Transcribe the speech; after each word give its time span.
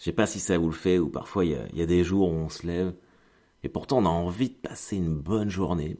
Je 0.00 0.06
sais 0.06 0.12
pas 0.12 0.26
si 0.26 0.40
ça 0.40 0.56
vous 0.56 0.68
le 0.68 0.72
fait 0.72 0.98
ou 0.98 1.10
parfois 1.10 1.44
il 1.44 1.60
y, 1.74 1.82
a, 1.82 1.86
des 1.86 2.04
jours 2.04 2.30
où 2.30 2.34
on 2.34 2.48
se 2.48 2.66
lève 2.66 2.94
et 3.62 3.68
pourtant 3.68 3.98
on 3.98 4.06
a 4.06 4.08
envie 4.08 4.48
de 4.48 4.54
passer 4.54 4.96
une 4.96 5.14
bonne 5.14 5.50
journée. 5.50 5.98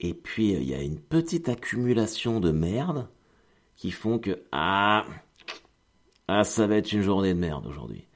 Et 0.00 0.14
puis 0.14 0.50
il 0.50 0.64
y 0.64 0.74
a 0.74 0.82
une 0.82 0.98
petite 0.98 1.48
accumulation 1.48 2.40
de 2.40 2.50
merde 2.50 3.08
qui 3.76 3.92
font 3.92 4.18
que 4.18 4.42
ah 4.50 5.06
ah 6.26 6.42
ça 6.42 6.66
va 6.66 6.74
être 6.74 6.90
une 6.90 7.02
journée 7.02 7.32
de 7.34 7.38
merde 7.38 7.68
aujourd'hui. 7.68 8.08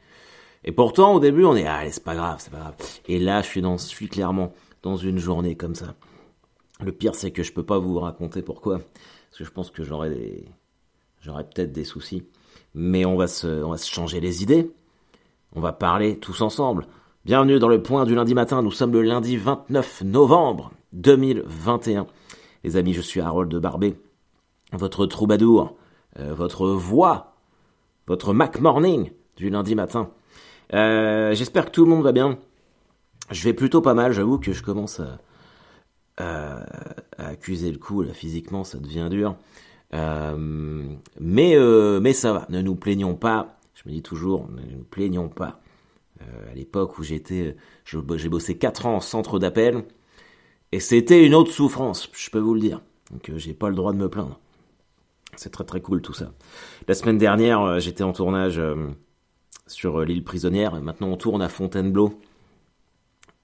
Et 0.65 0.73
pourtant 0.73 1.15
au 1.15 1.21
début 1.21 1.45
on 1.45 1.55
est 1.55 1.69
ah, 1.69 1.89
c'est 1.89 2.03
pas 2.03 2.17
grave 2.17 2.39
c'est 2.41 2.51
pas 2.51 2.59
grave. 2.59 2.75
Et 3.07 3.21
là 3.21 3.41
je 3.41 3.47
suis 3.47 3.63
dans 3.63 3.77
je 3.77 3.87
suis 3.87 4.09
clairement 4.09 4.53
dans 4.83 4.97
une 4.97 5.19
journée 5.19 5.57
comme 5.57 5.77
ça. 5.77 5.95
Le 6.81 6.91
pire 6.91 7.15
c'est 7.15 7.31
que 7.31 7.45
je 7.45 7.53
peux 7.53 7.65
pas 7.65 7.79
vous 7.79 8.01
raconter 8.01 8.43
pourquoi 8.43 8.79
parce 8.81 9.39
que 9.39 9.45
je 9.45 9.51
pense 9.53 9.71
que 9.71 9.85
j'aurais 9.85 10.11
des 10.11 10.45
j'aurais 11.21 11.45
peut-être 11.45 11.71
des 11.71 11.85
soucis. 11.85 12.27
Mais 12.75 13.05
on 13.05 13.15
va 13.15 13.29
se 13.29 13.63
on 13.63 13.71
va 13.71 13.79
se 13.79 13.89
changer 13.89 14.19
les 14.19 14.43
idées. 14.43 14.73
On 15.55 15.61
va 15.61 15.73
parler 15.73 16.19
tous 16.19 16.43
ensemble. 16.43 16.87
Bienvenue 17.25 17.59
dans 17.59 17.69
le 17.69 17.83
point 17.83 18.05
du 18.05 18.15
lundi 18.15 18.35
matin. 18.35 18.63
Nous 18.63 18.71
sommes 18.71 18.93
le 18.93 19.01
lundi 19.01 19.39
29 19.39 20.03
novembre 20.05 20.73
2021. 20.93 22.07
Les 22.65 22.77
amis, 22.77 22.93
je 22.93 23.01
suis 23.01 23.21
Harold 23.21 23.51
de 23.51 23.59
Barbet, 23.59 23.97
votre 24.73 25.07
troubadour, 25.07 25.75
euh, 26.19 26.35
votre 26.35 26.69
voix, 26.69 27.35
votre 28.07 28.35
Mac 28.35 28.61
Morning 28.61 29.11
du 29.37 29.49
lundi 29.49 29.75
matin. 29.75 30.11
Euh, 30.75 31.35
j'espère 31.35 31.65
que 31.65 31.71
tout 31.71 31.85
le 31.85 31.91
monde 31.91 32.05
va 32.05 32.13
bien. 32.13 32.39
Je 33.31 33.43
vais 33.45 33.55
plutôt 33.55 33.81
pas 33.81 33.95
mal, 33.95 34.13
j'avoue 34.13 34.39
que 34.39 34.53
je 34.53 34.63
commence 34.63 35.01
à, 35.01 36.67
accuser 37.17 37.73
le 37.73 37.79
coup, 37.79 38.03
là, 38.03 38.13
physiquement, 38.13 38.65
ça 38.65 38.79
devient 38.79 39.09
dur. 39.11 39.37
Euh, 39.95 40.85
mais, 41.21 41.57
mais 42.01 42.13
ça 42.13 42.33
va, 42.35 42.47
ne 42.51 42.61
nous 42.61 42.75
plaignons 42.75 43.15
pas 43.15 43.58
je 43.79 43.89
me 43.89 43.95
dis 43.95 44.03
toujours, 44.03 44.49
ne 44.51 44.63
nous 44.63 44.83
plaignons 44.83 45.29
pas. 45.29 45.61
Euh, 46.21 46.51
à 46.51 46.55
l'époque 46.55 46.99
où 46.99 47.05
j'étais, 47.05 47.57
j'ai 47.85 48.29
bossé 48.29 48.59
4 48.59 48.87
ans 48.87 48.97
en 48.97 49.01
centre 49.01 49.39
d'appel, 49.39 49.85
et 50.73 50.81
c'était 50.81 51.25
une 51.25 51.35
autre 51.35 51.53
souffrance, 51.53 52.11
je 52.13 52.29
peux 52.31 52.41
vous 52.41 52.55
le 52.55 52.61
dire. 52.61 52.81
Donc 53.13 53.31
euh, 53.31 53.39
j'ai 53.39 53.55
pas 53.55 53.69
le 53.69 53.77
droit 53.77 53.93
de 53.93 53.99
me 53.99 54.09
plaindre. 54.09 54.41
C'est 55.37 55.51
très 55.51 55.65
très 55.65 55.81
cool 55.81 56.03
tout 56.03 56.13
ça. 56.13 56.33
La 56.89 56.95
semaine 56.95 57.19
dernière, 57.19 57.63
euh, 57.63 57.79
j'étais 57.79 58.03
en 58.03 58.13
tournage 58.13 58.61
sur 59.69 60.05
l'île 60.05 60.25
prisonnière, 60.25 60.75
maintenant 60.81 61.09
on 61.09 61.17
tourne 61.17 61.41
à 61.43 61.49
Fontainebleau. 61.49 62.19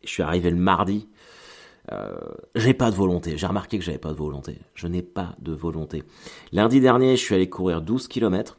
Je 0.03 0.11
suis 0.11 0.23
arrivé 0.23 0.51
le 0.51 0.57
mardi. 0.57 1.09
j'ai 2.57 2.75
pas 2.75 2.91
de 2.91 2.97
volonté. 2.97 3.39
J'ai 3.39 3.47
remarqué 3.47 3.79
que 3.79 3.85
j'avais 3.85 3.99
pas 3.99 4.11
de 4.11 4.17
volonté. 4.17 4.59
Je 4.75 4.89
n'ai 4.89 5.03
pas 5.03 5.37
de 5.39 5.53
volonté. 5.53 6.03
Lundi 6.53 6.81
dernier, 6.81 7.17
je 7.17 7.23
suis 7.23 7.35
allé 7.35 7.49
courir 7.49 7.81
12 7.81 8.09
km 8.09 8.59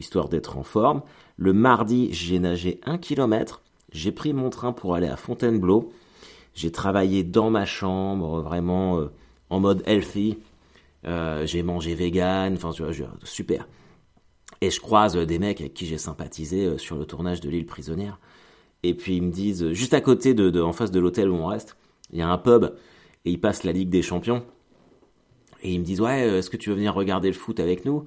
histoire 0.00 0.28
d'être 0.28 0.58
en 0.58 0.64
forme. 0.64 1.02
Le 1.36 1.52
mardi, 1.52 2.08
j'ai 2.12 2.40
nagé 2.40 2.80
un 2.84 2.98
kilomètre. 2.98 3.62
J'ai 3.92 4.10
pris 4.10 4.32
mon 4.32 4.50
train 4.50 4.72
pour 4.72 4.94
aller 4.94 5.06
à 5.06 5.16
Fontainebleau. 5.16 5.92
J'ai 6.54 6.72
travaillé 6.72 7.22
dans 7.22 7.50
ma 7.50 7.66
chambre, 7.66 8.40
vraiment 8.40 8.98
euh, 8.98 9.12
en 9.50 9.60
mode 9.60 9.82
healthy. 9.86 10.38
Euh, 11.06 11.46
j'ai 11.46 11.62
mangé 11.62 11.94
vegan, 11.94 12.54
enfin 12.54 12.72
super. 13.22 13.68
Et 14.60 14.70
je 14.70 14.80
croise 14.80 15.16
des 15.16 15.38
mecs 15.38 15.60
avec 15.60 15.74
qui 15.74 15.86
j'ai 15.86 15.98
sympathisé 15.98 16.66
euh, 16.66 16.78
sur 16.78 16.96
le 16.96 17.04
tournage 17.04 17.40
de 17.40 17.48
l'île 17.48 17.66
prisonnière. 17.66 18.18
Et 18.82 18.94
puis 18.94 19.16
ils 19.16 19.22
me 19.22 19.30
disent, 19.30 19.72
juste 19.72 19.94
à 19.94 20.00
côté 20.00 20.34
de, 20.34 20.60
en 20.60 20.72
face 20.72 20.90
de 20.90 20.98
l'hôtel 20.98 21.28
où 21.28 21.34
on 21.34 21.46
reste, 21.46 21.76
il 22.12 22.18
y 22.18 22.22
a 22.22 22.28
un 22.28 22.38
pub 22.38 22.72
et 23.24 23.30
ils 23.30 23.40
passent 23.40 23.64
la 23.64 23.72
Ligue 23.72 23.90
des 23.90 24.02
Champions. 24.02 24.42
Et 25.62 25.74
ils 25.74 25.78
me 25.78 25.84
disent, 25.84 26.00
ouais, 26.00 26.38
est-ce 26.38 26.48
que 26.48 26.56
tu 26.56 26.70
veux 26.70 26.76
venir 26.76 26.94
regarder 26.94 27.28
le 27.28 27.34
foot 27.34 27.60
avec 27.60 27.84
nous? 27.84 28.06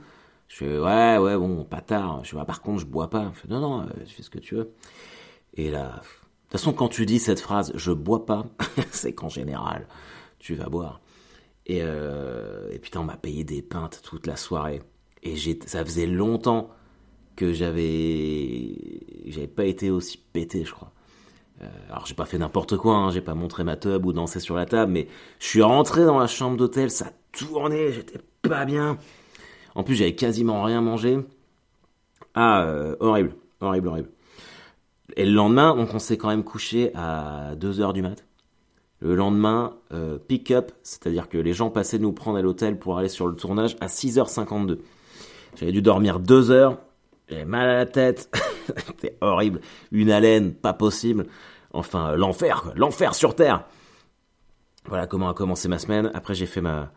Je 0.54 0.60
fais, 0.60 0.78
ouais, 0.78 1.18
ouais, 1.18 1.36
bon, 1.36 1.64
pas 1.64 1.82
tard. 1.82 2.24
Je 2.24 2.30
fais, 2.30 2.38
ah, 2.40 2.46
par 2.46 2.62
contre, 2.62 2.82
je 2.82 2.86
bois 2.86 3.10
pas. 3.10 3.32
Je 3.34 3.40
fais, 3.40 3.48
non, 3.48 3.60
non, 3.60 3.82
euh, 3.82 4.04
tu 4.06 4.14
fais 4.14 4.22
ce 4.22 4.30
que 4.30 4.38
tu 4.38 4.54
veux. 4.54 4.72
Et 5.56 5.72
là, 5.72 5.88
de 5.88 5.96
toute 5.96 6.52
façon, 6.52 6.74
quand 6.74 6.90
tu 6.90 7.08
dis 7.08 7.18
cette 7.18 7.40
phrase, 7.40 7.72
je 7.74 7.92
bois 7.92 8.28
pas, 8.28 8.46
c'est 8.92 9.14
qu'en 9.14 9.30
général, 9.30 9.88
tu 10.38 10.54
vas 10.54 10.70
boire. 10.70 11.02
Et, 11.66 11.80
euh, 11.82 12.70
et 12.72 12.78
putain, 12.78 13.00
on 13.00 13.04
m'a 13.04 13.18
payé 13.18 13.44
des 13.44 13.64
pintes 13.64 14.02
toute 14.04 14.28
la 14.28 14.36
soirée. 14.36 14.84
Et 15.24 15.36
ça 15.66 15.84
faisait 15.84 16.06
longtemps 16.06 16.70
que 17.36 17.52
j'avais, 17.52 18.76
j'avais 19.26 19.48
pas 19.48 19.66
été 19.66 19.90
aussi 19.90 20.20
pété, 20.20 20.66
je 20.66 20.72
crois. 20.72 20.92
Euh, 21.64 21.68
alors 21.90 22.06
j'ai 22.06 22.14
pas 22.14 22.26
fait 22.26 22.38
n'importe 22.38 22.78
quoi, 22.78 22.96
hein, 22.96 23.10
j'ai 23.10 23.22
pas 23.22 23.34
montré 23.34 23.64
ma 23.64 23.76
tub 23.76 24.06
ou 24.06 24.14
dansé 24.14 24.40
sur 24.40 24.56
la 24.56 24.68
table, 24.68 24.92
mais 24.92 25.08
je 25.40 25.48
suis 25.48 25.62
rentré 25.64 26.06
dans 26.06 26.20
la 26.20 26.28
chambre 26.28 26.58
d'hôtel, 26.58 26.92
ça 26.92 27.12
tournait, 27.32 27.92
j'étais 27.92 28.20
pas 28.44 28.66
bien. 28.66 29.00
En 29.76 29.84
plus, 29.84 29.96
j'avais 29.96 30.16
quasiment 30.16 30.64
rien 30.64 30.82
mangé. 30.82 31.20
Ah, 32.36 32.64
euh, 32.64 32.96
horrible, 33.00 33.36
horrible, 33.62 33.88
horrible. 33.88 34.10
Et 35.16 35.26
le 35.26 35.32
lendemain, 35.34 35.76
donc 35.76 35.94
on 35.94 36.00
s'est 36.00 36.18
quand 36.18 36.30
même 36.30 36.44
couché 36.44 36.92
à 36.96 37.56
2h 37.56 37.94
du 37.94 38.02
mat. 38.02 38.26
Le 39.00 39.16
lendemain, 39.16 39.76
euh, 39.92 40.18
pick-up, 40.18 40.72
c'est-à-dire 40.82 41.28
que 41.28 41.38
les 41.38 41.54
gens 41.54 41.70
passaient 41.70 42.00
nous 42.00 42.14
prendre 42.14 42.38
à 42.38 42.42
l'hôtel 42.42 42.80
pour 42.80 42.98
aller 42.98 43.10
sur 43.10 43.28
le 43.28 43.36
tournage 43.36 43.76
à 43.82 43.88
6h52. 43.88 44.80
J'avais 45.56 45.72
dû 45.72 45.82
dormir 45.82 46.20
2 46.20 46.52
heures, 46.52 46.80
j'avais 47.28 47.46
mal 47.46 47.70
à 47.70 47.78
la 47.78 47.86
tête, 47.86 48.34
c'était 48.88 49.18
horrible, 49.22 49.60
une 49.92 50.10
haleine, 50.10 50.54
pas 50.54 50.74
possible. 50.74 51.28
Enfin, 51.74 52.16
l'enfer, 52.16 52.72
l'enfer 52.76 53.14
sur 53.14 53.36
Terre. 53.36 53.66
Voilà 54.86 55.08
comment 55.08 55.30
a 55.30 55.34
commencé 55.34 55.68
ma 55.68 55.80
semaine. 55.80 56.12
Après, 56.14 56.34
j'ai 56.34 56.46
fait 56.46 56.62
ma... 56.62 56.92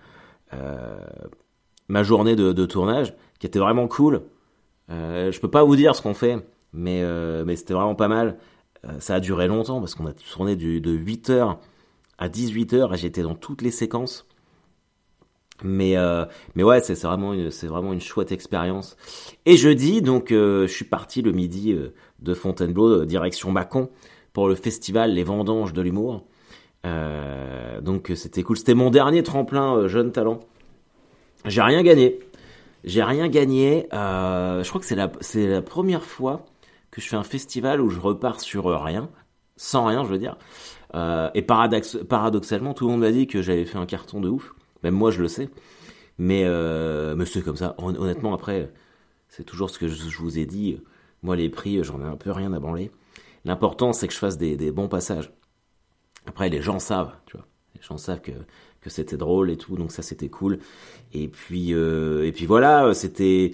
Euh, 0.54 0.97
ma 1.88 2.02
journée 2.02 2.36
de, 2.36 2.66
tournage, 2.66 3.14
qui 3.38 3.47
était 3.47 3.58
vraiment 3.58 3.88
cool. 3.88 4.22
Euh, 4.91 5.32
je 5.32 5.41
peux 5.41 5.50
pas 5.50 5.64
vous 5.64 5.76
dire 5.76 5.94
ce 5.94 6.02
qu'on 6.02 6.14
fait, 6.14 6.44
mais, 6.72 7.02
euh, 7.02 7.44
mais 7.44 7.56
c'était 7.56 7.74
vraiment 7.74 7.94
pas 7.94 8.08
mal. 8.08 8.38
Euh, 8.84 9.00
ça 9.00 9.16
a 9.16 9.20
duré 9.20 9.48
longtemps 9.48 9.80
parce 9.80 9.94
qu'on 9.94 10.06
a 10.06 10.12
tourné 10.12 10.56
de 10.56 10.97
8h 10.97 11.56
à 12.19 12.28
18h 12.28 12.94
et 12.94 12.97
j'étais 12.97 13.22
dans 13.22 13.34
toutes 13.34 13.62
les 13.62 13.70
séquences. 13.70 14.26
Mais, 15.64 15.97
euh, 15.97 16.26
mais 16.54 16.62
ouais, 16.62 16.80
c'est 16.80 17.00
vraiment, 17.02 17.32
une, 17.32 17.48
vraiment 17.48 17.94
une 17.94 18.00
chouette 18.00 18.30
expérience. 18.30 18.97
Et 19.47 19.56
jeudi, 19.56 20.03
donc, 20.03 20.26
je 20.30 20.66
suis 20.66 20.84
parti 20.84 21.22
le 21.22 21.32
midi 21.32 21.74
de 22.18 22.34
Fontainebleau, 22.34 23.06
direction 23.06 23.50
Mâcon, 23.50 23.88
pour 24.34 24.48
le 24.48 24.54
festival 24.54 25.12
Les 25.12 25.24
Vendanges 25.24 25.72
de 25.72 25.80
l'humour. 25.80 26.26
donc 26.84 28.12
c'était 28.14 28.42
cool. 28.42 28.58
C'était 28.58 28.74
mon 28.74 28.91
dernier 28.91 29.22
tremplin 29.22 29.88
jeune 29.88 30.12
talent. 30.12 30.41
J'ai 31.47 31.62
rien 31.62 31.83
gagné. 31.83 32.19
J'ai 32.84 33.03
rien 33.03 33.29
gagné. 33.29 33.87
Euh, 33.93 34.62
je 34.62 34.69
crois 34.69 34.81
que 34.81 34.87
c'est 34.87 35.47
la, 35.47 35.62
première 35.62 36.05
fois 36.05 36.45
que 36.91 37.01
je 37.01 37.09
fais 37.09 37.17
un 37.17 37.25
festival 37.25 37.81
où 37.81 37.89
je 37.89 38.01
repars 38.01 38.41
sur 38.41 38.67
rien, 38.83 39.09
sans 39.57 39.87
rien, 39.87 40.05
je 40.05 40.09
veux 40.09 40.19
dire. 40.19 40.37
Euh, 40.95 41.31
et 41.34 41.43
paradox, 41.43 41.99
paradoxalement, 42.09 42.75
tout 42.75 42.87
le 42.87 42.93
monde 42.93 43.01
m'a 43.01 43.12
dit 43.12 43.27
que 43.27 43.43
j'avais 43.43 43.65
fait 43.65 43.79
un 43.79 43.87
carton 43.87 44.21
de 44.21 44.29
ouf. 44.29 44.55
Même 44.83 44.95
moi, 44.95 45.11
je 45.11 45.23
le 45.23 45.29
sais. 45.29 45.49
Mais, 46.19 46.43
euh, 46.45 47.15
mais 47.15 47.27
c'est 47.27 47.43
comme 47.43 47.57
ça. 47.57 47.75
Honnêtement, 47.78 48.34
après, 48.34 48.73
c'est 49.28 49.45
toujours 49.45 49.71
ce 49.71 49.78
que 49.78 49.89
je, 49.89 50.19
vous 50.19 50.39
ai 50.39 50.47
dit. 50.47 50.81
Moi, 51.23 51.37
les 51.37 51.49
prix, 51.49 51.83
j'en 51.84 52.01
ai 52.01 52.05
un 52.05 52.17
peu 52.17 52.33
rien 52.33 52.53
à 52.53 52.59
branler. 52.59 52.91
L'important, 53.45 53.93
c'est 53.93 54.09
que 54.09 54.15
je 54.15 54.19
fasse 54.19 54.39
des, 54.39 54.57
des 54.57 54.73
bons 54.73 54.89
passages. 54.89 55.33
Après, 56.27 56.49
les 56.49 56.63
gens 56.63 56.81
savent, 56.81 57.13
tu 57.27 57.37
vois. 57.37 57.47
Les 57.75 57.83
gens 57.83 57.99
savent 57.99 58.21
que 58.21 58.33
que 58.86 58.92
c'était 58.92 59.16
drôle 59.16 59.50
et 59.50 59.56
tout, 59.56 59.76
donc 59.76 59.92
ça 59.92 60.02
c'était 60.02 60.28
cool. 60.28 60.58
Et 61.12 61.28
puis 61.28 61.74
euh, 61.74 62.26
et 62.26 62.32
puis 62.32 62.47
voilà, 62.47 62.94
c'était 62.94 63.52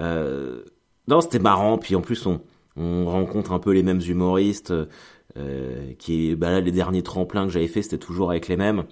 euh, 0.00 0.62
non 1.08 1.20
c'était 1.20 1.38
marrant. 1.38 1.78
Puis 1.78 1.94
en 1.96 2.02
plus 2.02 2.26
on 2.26 2.42
on 2.76 3.06
rencontre 3.06 3.52
un 3.52 3.58
peu 3.58 3.72
les 3.72 3.82
mêmes 3.82 4.02
humoristes. 4.06 4.74
Euh, 5.38 5.94
qui 5.94 6.36
bah 6.36 6.50
là 6.50 6.60
les 6.60 6.72
derniers 6.72 7.02
tremplins 7.02 7.46
que 7.46 7.52
j'avais 7.52 7.66
fait 7.68 7.80
c'était 7.80 7.96
toujours 7.96 8.30
avec 8.30 8.48
les 8.48 8.58
mêmes. 8.58 8.84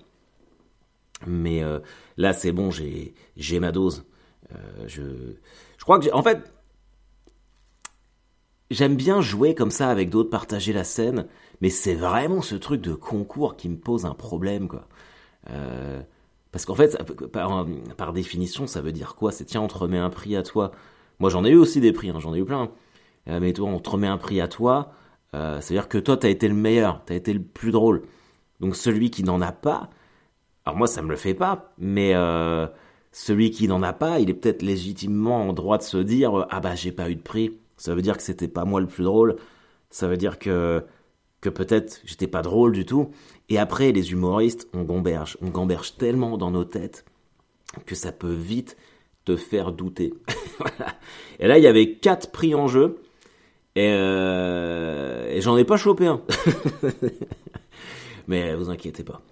Mais 1.26 1.62
euh, 1.62 1.80
là 2.16 2.32
c'est 2.32 2.52
bon, 2.52 2.70
j'ai 2.70 3.14
j'ai 3.36 3.60
ma 3.60 3.72
dose. 3.72 4.04
Euh, 4.52 4.84
je 4.86 5.02
je 5.76 5.84
crois 5.84 5.98
que 5.98 6.10
en 6.12 6.22
fait 6.22 6.38
j'aime 8.70 8.96
bien 8.96 9.20
jouer 9.20 9.54
comme 9.54 9.70
ça 9.70 9.90
avec 9.90 10.10
d'autres, 10.10 10.30
partager 10.30 10.72
la 10.72 10.84
scène, 10.84 11.26
mais 11.60 11.70
c'est 11.70 11.94
vraiment 11.94 12.42
ce 12.42 12.54
truc 12.54 12.80
de 12.80 12.94
concours 12.94 13.56
qui 13.56 13.68
me 13.68 13.76
pose 13.76 14.06
un 14.06 14.14
problème, 14.14 14.68
quoi. 14.68 14.88
Euh, 15.48 16.02
parce 16.52 16.64
qu'en 16.64 16.74
fait, 16.74 16.98
par, 17.96 18.12
définition, 18.12 18.66
ça 18.66 18.80
veut 18.80 18.92
dire 18.92 19.14
quoi? 19.14 19.32
C'est 19.32 19.44
tiens, 19.44 19.62
on 19.62 19.68
te 19.68 19.78
remet 19.78 19.98
un 19.98 20.10
prix 20.10 20.36
à 20.36 20.42
toi. 20.42 20.72
Moi, 21.18 21.30
j'en 21.30 21.44
ai 21.44 21.50
eu 21.50 21.56
aussi 21.56 21.80
des 21.80 21.92
prix, 21.92 22.10
hein, 22.10 22.18
j'en 22.18 22.34
ai 22.34 22.38
eu 22.38 22.44
plein. 22.44 22.70
Euh, 23.28 23.38
mais 23.40 23.52
toi, 23.52 23.68
on 23.68 23.78
te 23.78 23.90
remet 23.90 24.08
un 24.08 24.18
prix 24.18 24.40
à 24.40 24.48
toi. 24.48 24.92
Euh, 25.34 25.60
ça 25.60 25.74
veut 25.74 25.80
dire 25.80 25.88
que 25.88 25.98
toi, 25.98 26.16
t'as 26.16 26.28
été 26.28 26.48
le 26.48 26.54
meilleur, 26.54 27.02
t'as 27.04 27.14
été 27.14 27.32
le 27.32 27.42
plus 27.42 27.70
drôle. 27.70 28.02
Donc 28.60 28.76
celui 28.76 29.10
qui 29.10 29.22
n'en 29.22 29.40
a 29.40 29.52
pas, 29.52 29.90
alors 30.64 30.76
moi, 30.76 30.86
ça 30.86 31.02
me 31.02 31.10
le 31.10 31.16
fait 31.16 31.34
pas, 31.34 31.72
mais 31.78 32.14
euh, 32.14 32.66
celui 33.12 33.50
qui 33.50 33.68
n'en 33.68 33.82
a 33.82 33.92
pas, 33.92 34.18
il 34.20 34.30
est 34.30 34.34
peut-être 34.34 34.62
légitimement 34.62 35.48
en 35.48 35.52
droit 35.52 35.78
de 35.78 35.82
se 35.82 35.98
dire 35.98 36.46
ah 36.50 36.60
bah 36.60 36.74
j'ai 36.74 36.92
pas 36.92 37.10
eu 37.10 37.16
de 37.16 37.22
prix. 37.22 37.58
Ça 37.76 37.94
veut 37.94 38.02
dire 38.02 38.16
que 38.16 38.22
c'était 38.22 38.48
pas 38.48 38.64
moi 38.64 38.80
le 38.80 38.86
plus 38.86 39.04
drôle. 39.04 39.36
Ça 39.90 40.08
veut 40.08 40.16
dire 40.16 40.38
que 40.38 40.84
que 41.40 41.48
peut-être 41.48 42.00
j'étais 42.04 42.26
pas 42.26 42.42
drôle 42.42 42.72
du 42.72 42.84
tout. 42.84 43.10
Et 43.48 43.58
après, 43.58 43.92
les 43.92 44.12
humoristes, 44.12 44.68
on 44.72 44.82
gamberge, 44.82 45.36
on 45.40 45.48
gamberge 45.48 45.96
tellement 45.96 46.36
dans 46.38 46.50
nos 46.50 46.64
têtes 46.64 47.04
que 47.86 47.94
ça 47.94 48.12
peut 48.12 48.32
vite 48.32 48.76
te 49.24 49.36
faire 49.36 49.72
douter. 49.72 50.12
Et 51.40 51.46
là, 51.46 51.58
il 51.58 51.64
y 51.64 51.66
avait 51.66 51.94
quatre 51.94 52.30
prix 52.30 52.54
en 52.54 52.68
jeu. 52.68 53.02
Et, 53.76 53.88
euh, 53.88 55.40
j'en 55.40 55.56
ai 55.56 55.64
pas 55.64 55.76
chopé 55.76 56.06
un. 56.06 56.22
Mais 58.28 58.54
vous 58.54 58.70
inquiétez 58.70 59.04
pas. 59.04 59.22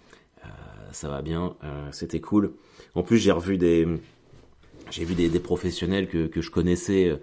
Euh, 0.44 0.48
ça 0.92 1.08
va 1.08 1.22
bien. 1.22 1.56
Euh, 1.64 1.88
C'était 1.92 2.20
cool. 2.20 2.52
En 2.94 3.02
plus, 3.02 3.18
j'ai 3.18 3.32
revu 3.32 3.58
des. 3.58 3.86
J'ai 4.90 5.04
vu 5.04 5.14
des, 5.14 5.28
professionnels 5.40 6.08
que, 6.08 6.26
que 6.26 6.40
je 6.40 6.50
connaissais. 6.50 7.18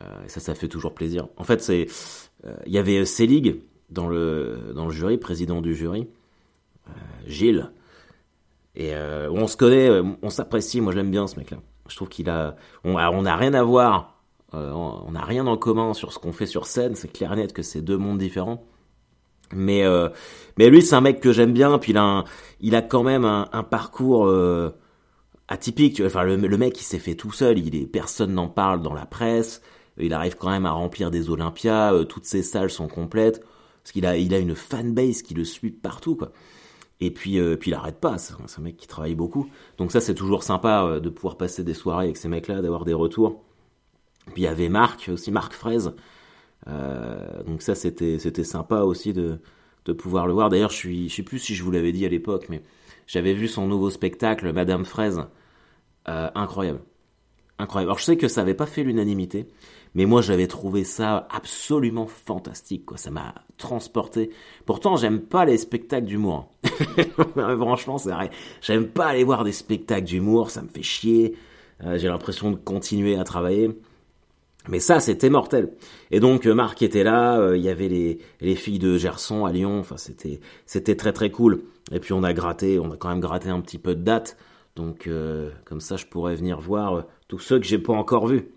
Et 0.00 0.28
ça, 0.28 0.40
ça 0.40 0.54
fait 0.54 0.66
toujours 0.66 0.92
plaisir. 0.92 1.28
En 1.36 1.44
fait, 1.44 1.62
c'est. 1.62 1.86
Il 2.66 2.72
y 2.72 2.78
avait 2.78 3.04
Selig 3.04 3.60
dans 3.90 4.08
le, 4.08 4.72
dans 4.74 4.86
le 4.86 4.92
jury, 4.92 5.18
président 5.18 5.60
du 5.60 5.74
jury. 5.74 6.08
Gilles. 7.26 7.70
Et 8.74 8.92
on 8.94 9.46
se 9.46 9.56
connaît, 9.56 9.90
on 10.22 10.30
s'apprécie. 10.30 10.80
Moi, 10.80 10.92
j'aime 10.92 11.10
bien 11.10 11.26
ce 11.26 11.38
mec-là. 11.38 11.58
Je 11.88 11.94
trouve 11.94 12.08
qu'il 12.08 12.28
a. 12.28 12.56
On 12.82 13.22
n'a 13.22 13.36
rien 13.36 13.54
à 13.54 13.62
voir 13.62 14.20
euh, 14.54 14.72
on 14.72 15.12
n'a 15.12 15.24
rien 15.24 15.46
en 15.46 15.56
commun 15.56 15.94
sur 15.94 16.12
ce 16.12 16.18
qu'on 16.18 16.32
fait 16.32 16.46
sur 16.46 16.66
scène, 16.66 16.94
c'est 16.96 17.12
clair 17.12 17.32
et 17.32 17.36
net 17.36 17.52
que 17.52 17.62
c'est 17.62 17.82
deux 17.82 17.96
mondes 17.96 18.18
différents. 18.18 18.66
Mais 19.52 19.84
euh, 19.84 20.08
mais 20.58 20.70
lui 20.70 20.82
c'est 20.82 20.94
un 20.94 21.00
mec 21.00 21.20
que 21.20 21.32
j'aime 21.32 21.52
bien, 21.52 21.78
puis 21.78 21.92
il 21.92 21.98
a 21.98 22.24
il 22.60 22.74
a 22.74 22.82
quand 22.82 23.02
même 23.02 23.24
un, 23.24 23.62
parcours 23.62 24.26
euh, 24.26 24.70
atypique. 25.48 25.94
Tu 25.96 26.02
vois. 26.02 26.10
Enfin 26.10 26.24
le, 26.24 26.56
mec 26.56 26.80
il 26.80 26.84
s'est 26.84 26.98
fait 26.98 27.14
tout 27.14 27.32
seul, 27.32 27.58
il 27.58 27.76
est 27.76 27.86
personne 27.86 28.34
n'en 28.34 28.48
parle 28.48 28.82
dans 28.82 28.94
la 28.94 29.06
presse. 29.06 29.62
Il 29.98 30.14
arrive 30.14 30.36
quand 30.36 30.50
même 30.50 30.66
à 30.66 30.70
remplir 30.72 31.10
des 31.10 31.30
Olympias, 31.30 31.92
toutes 32.08 32.24
ses 32.24 32.42
salles 32.42 32.70
sont 32.70 32.88
complètes 32.88 33.44
parce 33.90 33.94
qu'il 33.94 34.06
a 34.06 34.16
il 34.16 34.32
a 34.34 34.38
une 34.38 34.54
fanbase 34.54 35.22
qui 35.22 35.34
le 35.34 35.44
suit 35.44 35.72
partout 35.72 36.14
quoi. 36.14 36.30
Et 37.00 37.10
puis 37.10 37.40
puis 37.56 37.72
il 37.72 37.74
arrête 37.74 37.98
pas, 37.98 38.18
c'est 38.18 38.34
un 38.34 38.62
mec 38.62 38.76
qui 38.76 38.86
travaille 38.86 39.16
beaucoup. 39.16 39.50
Donc 39.78 39.90
ça 39.90 40.00
c'est 40.00 40.14
toujours 40.14 40.44
sympa 40.44 41.00
de 41.00 41.08
pouvoir 41.08 41.36
passer 41.36 41.64
des 41.64 41.74
soirées 41.74 42.04
avec 42.04 42.16
ces 42.16 42.28
mecs 42.28 42.46
là, 42.46 42.62
d'avoir 42.62 42.84
des 42.84 42.94
retours. 42.94 43.42
Puis 44.26 44.42
il 44.42 44.44
y 44.44 44.46
avait 44.46 44.68
Marc 44.68 45.10
aussi, 45.12 45.32
Marc 45.32 45.54
Fraise. 45.54 45.92
Euh, 46.68 47.42
donc 47.44 47.62
ça 47.62 47.74
c'était 47.74 48.18
c'était 48.20 48.44
sympa 48.44 48.82
aussi 48.82 49.12
de 49.12 49.40
de 49.86 49.92
pouvoir 49.92 50.28
le 50.28 50.34
voir. 50.34 50.50
D'ailleurs 50.50 50.70
je 50.70 50.76
suis 50.76 51.08
je 51.08 51.16
sais 51.16 51.22
plus 51.24 51.40
si 51.40 51.56
je 51.56 51.64
vous 51.64 51.72
l'avais 51.72 51.90
dit 51.92 52.06
à 52.06 52.08
l'époque, 52.08 52.46
mais 52.48 52.62
j'avais 53.08 53.32
vu 53.32 53.48
son 53.48 53.66
nouveau 53.66 53.90
spectacle 53.90 54.52
Madame 54.52 54.84
Fraise, 54.84 55.24
euh, 56.08 56.30
incroyable, 56.36 56.82
incroyable. 57.60 57.90
Alors 57.90 57.98
je 57.98 58.04
sais 58.04 58.16
que 58.16 58.28
ça 58.28 58.40
avait 58.40 58.54
pas 58.54 58.66
fait 58.66 58.82
l'unanimité, 58.82 59.46
mais 59.94 60.06
moi 60.06 60.22
j'avais 60.22 60.46
trouvé 60.46 60.84
ça 60.84 61.28
absolument 61.30 62.06
fantastique. 62.06 62.86
Quoi, 62.86 62.96
ça 62.96 63.10
m'a 63.10 63.34
transporté. 63.58 64.30
Pourtant 64.66 64.96
j'aime 64.96 65.20
pas 65.20 65.44
les 65.44 65.58
spectacles 65.58 66.06
d'humour. 66.06 66.50
Franchement 67.34 67.98
c'est 67.98 68.10
vrai. 68.10 68.30
J'aime 68.60 68.88
pas 68.88 69.06
aller 69.06 69.24
voir 69.24 69.44
des 69.44 69.52
spectacles 69.52 70.06
d'humour, 70.06 70.50
ça 70.50 70.62
me 70.62 70.68
fait 70.68 70.82
chier. 70.82 71.36
Euh, 71.84 71.98
j'ai 71.98 72.08
l'impression 72.08 72.50
de 72.50 72.56
continuer 72.56 73.16
à 73.16 73.24
travailler. 73.24 73.70
Mais 74.68 74.78
ça, 74.78 75.00
c'était 75.00 75.30
mortel. 75.30 75.72
Et 76.10 76.20
donc 76.20 76.46
euh, 76.46 76.54
Marc 76.54 76.82
était 76.82 77.02
là, 77.02 77.38
euh, 77.40 77.56
il 77.56 77.62
y 77.62 77.70
avait 77.70 77.88
les, 77.88 78.18
les 78.40 78.54
filles 78.54 78.78
de 78.78 78.98
Gerson 78.98 79.46
à 79.46 79.52
Lyon, 79.52 79.80
enfin 79.80 79.96
c'était 79.96 80.40
c'était 80.66 80.96
très 80.96 81.12
très 81.12 81.30
cool. 81.30 81.62
Et 81.92 81.98
puis 81.98 82.12
on 82.12 82.22
a 82.22 82.34
gratté, 82.34 82.78
on 82.78 82.90
a 82.92 82.96
quand 82.96 83.08
même 83.08 83.20
gratté 83.20 83.48
un 83.48 83.60
petit 83.60 83.78
peu 83.78 83.94
de 83.94 84.02
date. 84.02 84.36
Donc 84.76 85.08
comme 85.64 85.80
ça 85.80 85.96
je 85.96 86.06
pourrais 86.06 86.36
venir 86.36 86.60
voir 86.60 87.04
tous 87.30 87.38
ceux 87.38 87.60
que 87.60 87.64
j'ai 87.64 87.78
pas 87.78 87.92
encore 87.92 88.26
vus. 88.26 88.48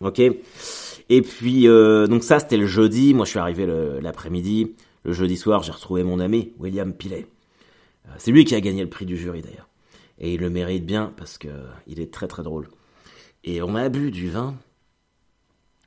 OK? 0.00 0.18
Et 0.18 1.22
puis 1.22 1.66
donc 1.66 2.24
ça 2.24 2.38
c'était 2.40 2.56
le 2.56 2.66
jeudi, 2.66 3.12
moi 3.12 3.26
je 3.26 3.30
suis 3.30 3.38
arrivé 3.38 3.66
l'après-midi, 4.00 4.74
le, 5.04 5.12
jeudi 5.12 5.36
soir, 5.36 5.62
j'ai 5.62 5.72
retrouvé 5.72 6.02
mon 6.02 6.18
ami 6.18 6.52
William 6.58 6.94
Pilet. 6.94 7.26
c'est 8.16 8.30
lui 8.30 8.46
qui 8.46 8.54
a 8.54 8.60
gagné 8.60 8.82
le 8.82 8.88
prix 8.88 9.04
du 9.04 9.18
jury 9.18 9.42
d'ailleurs. 9.42 9.68
Et 10.18 10.34
il 10.34 10.40
le 10.40 10.48
mérite 10.48 10.86
bien 10.86 11.12
parce 11.16 11.36
que 11.36 11.48
il 11.86 12.00
est 12.00 12.12
très 12.12 12.26
très 12.26 12.42
drôle. 12.42 12.68
Et 13.44 13.60
on 13.60 13.74
a 13.74 13.88
bu 13.90 14.10
du 14.10 14.30
vin 14.30 14.54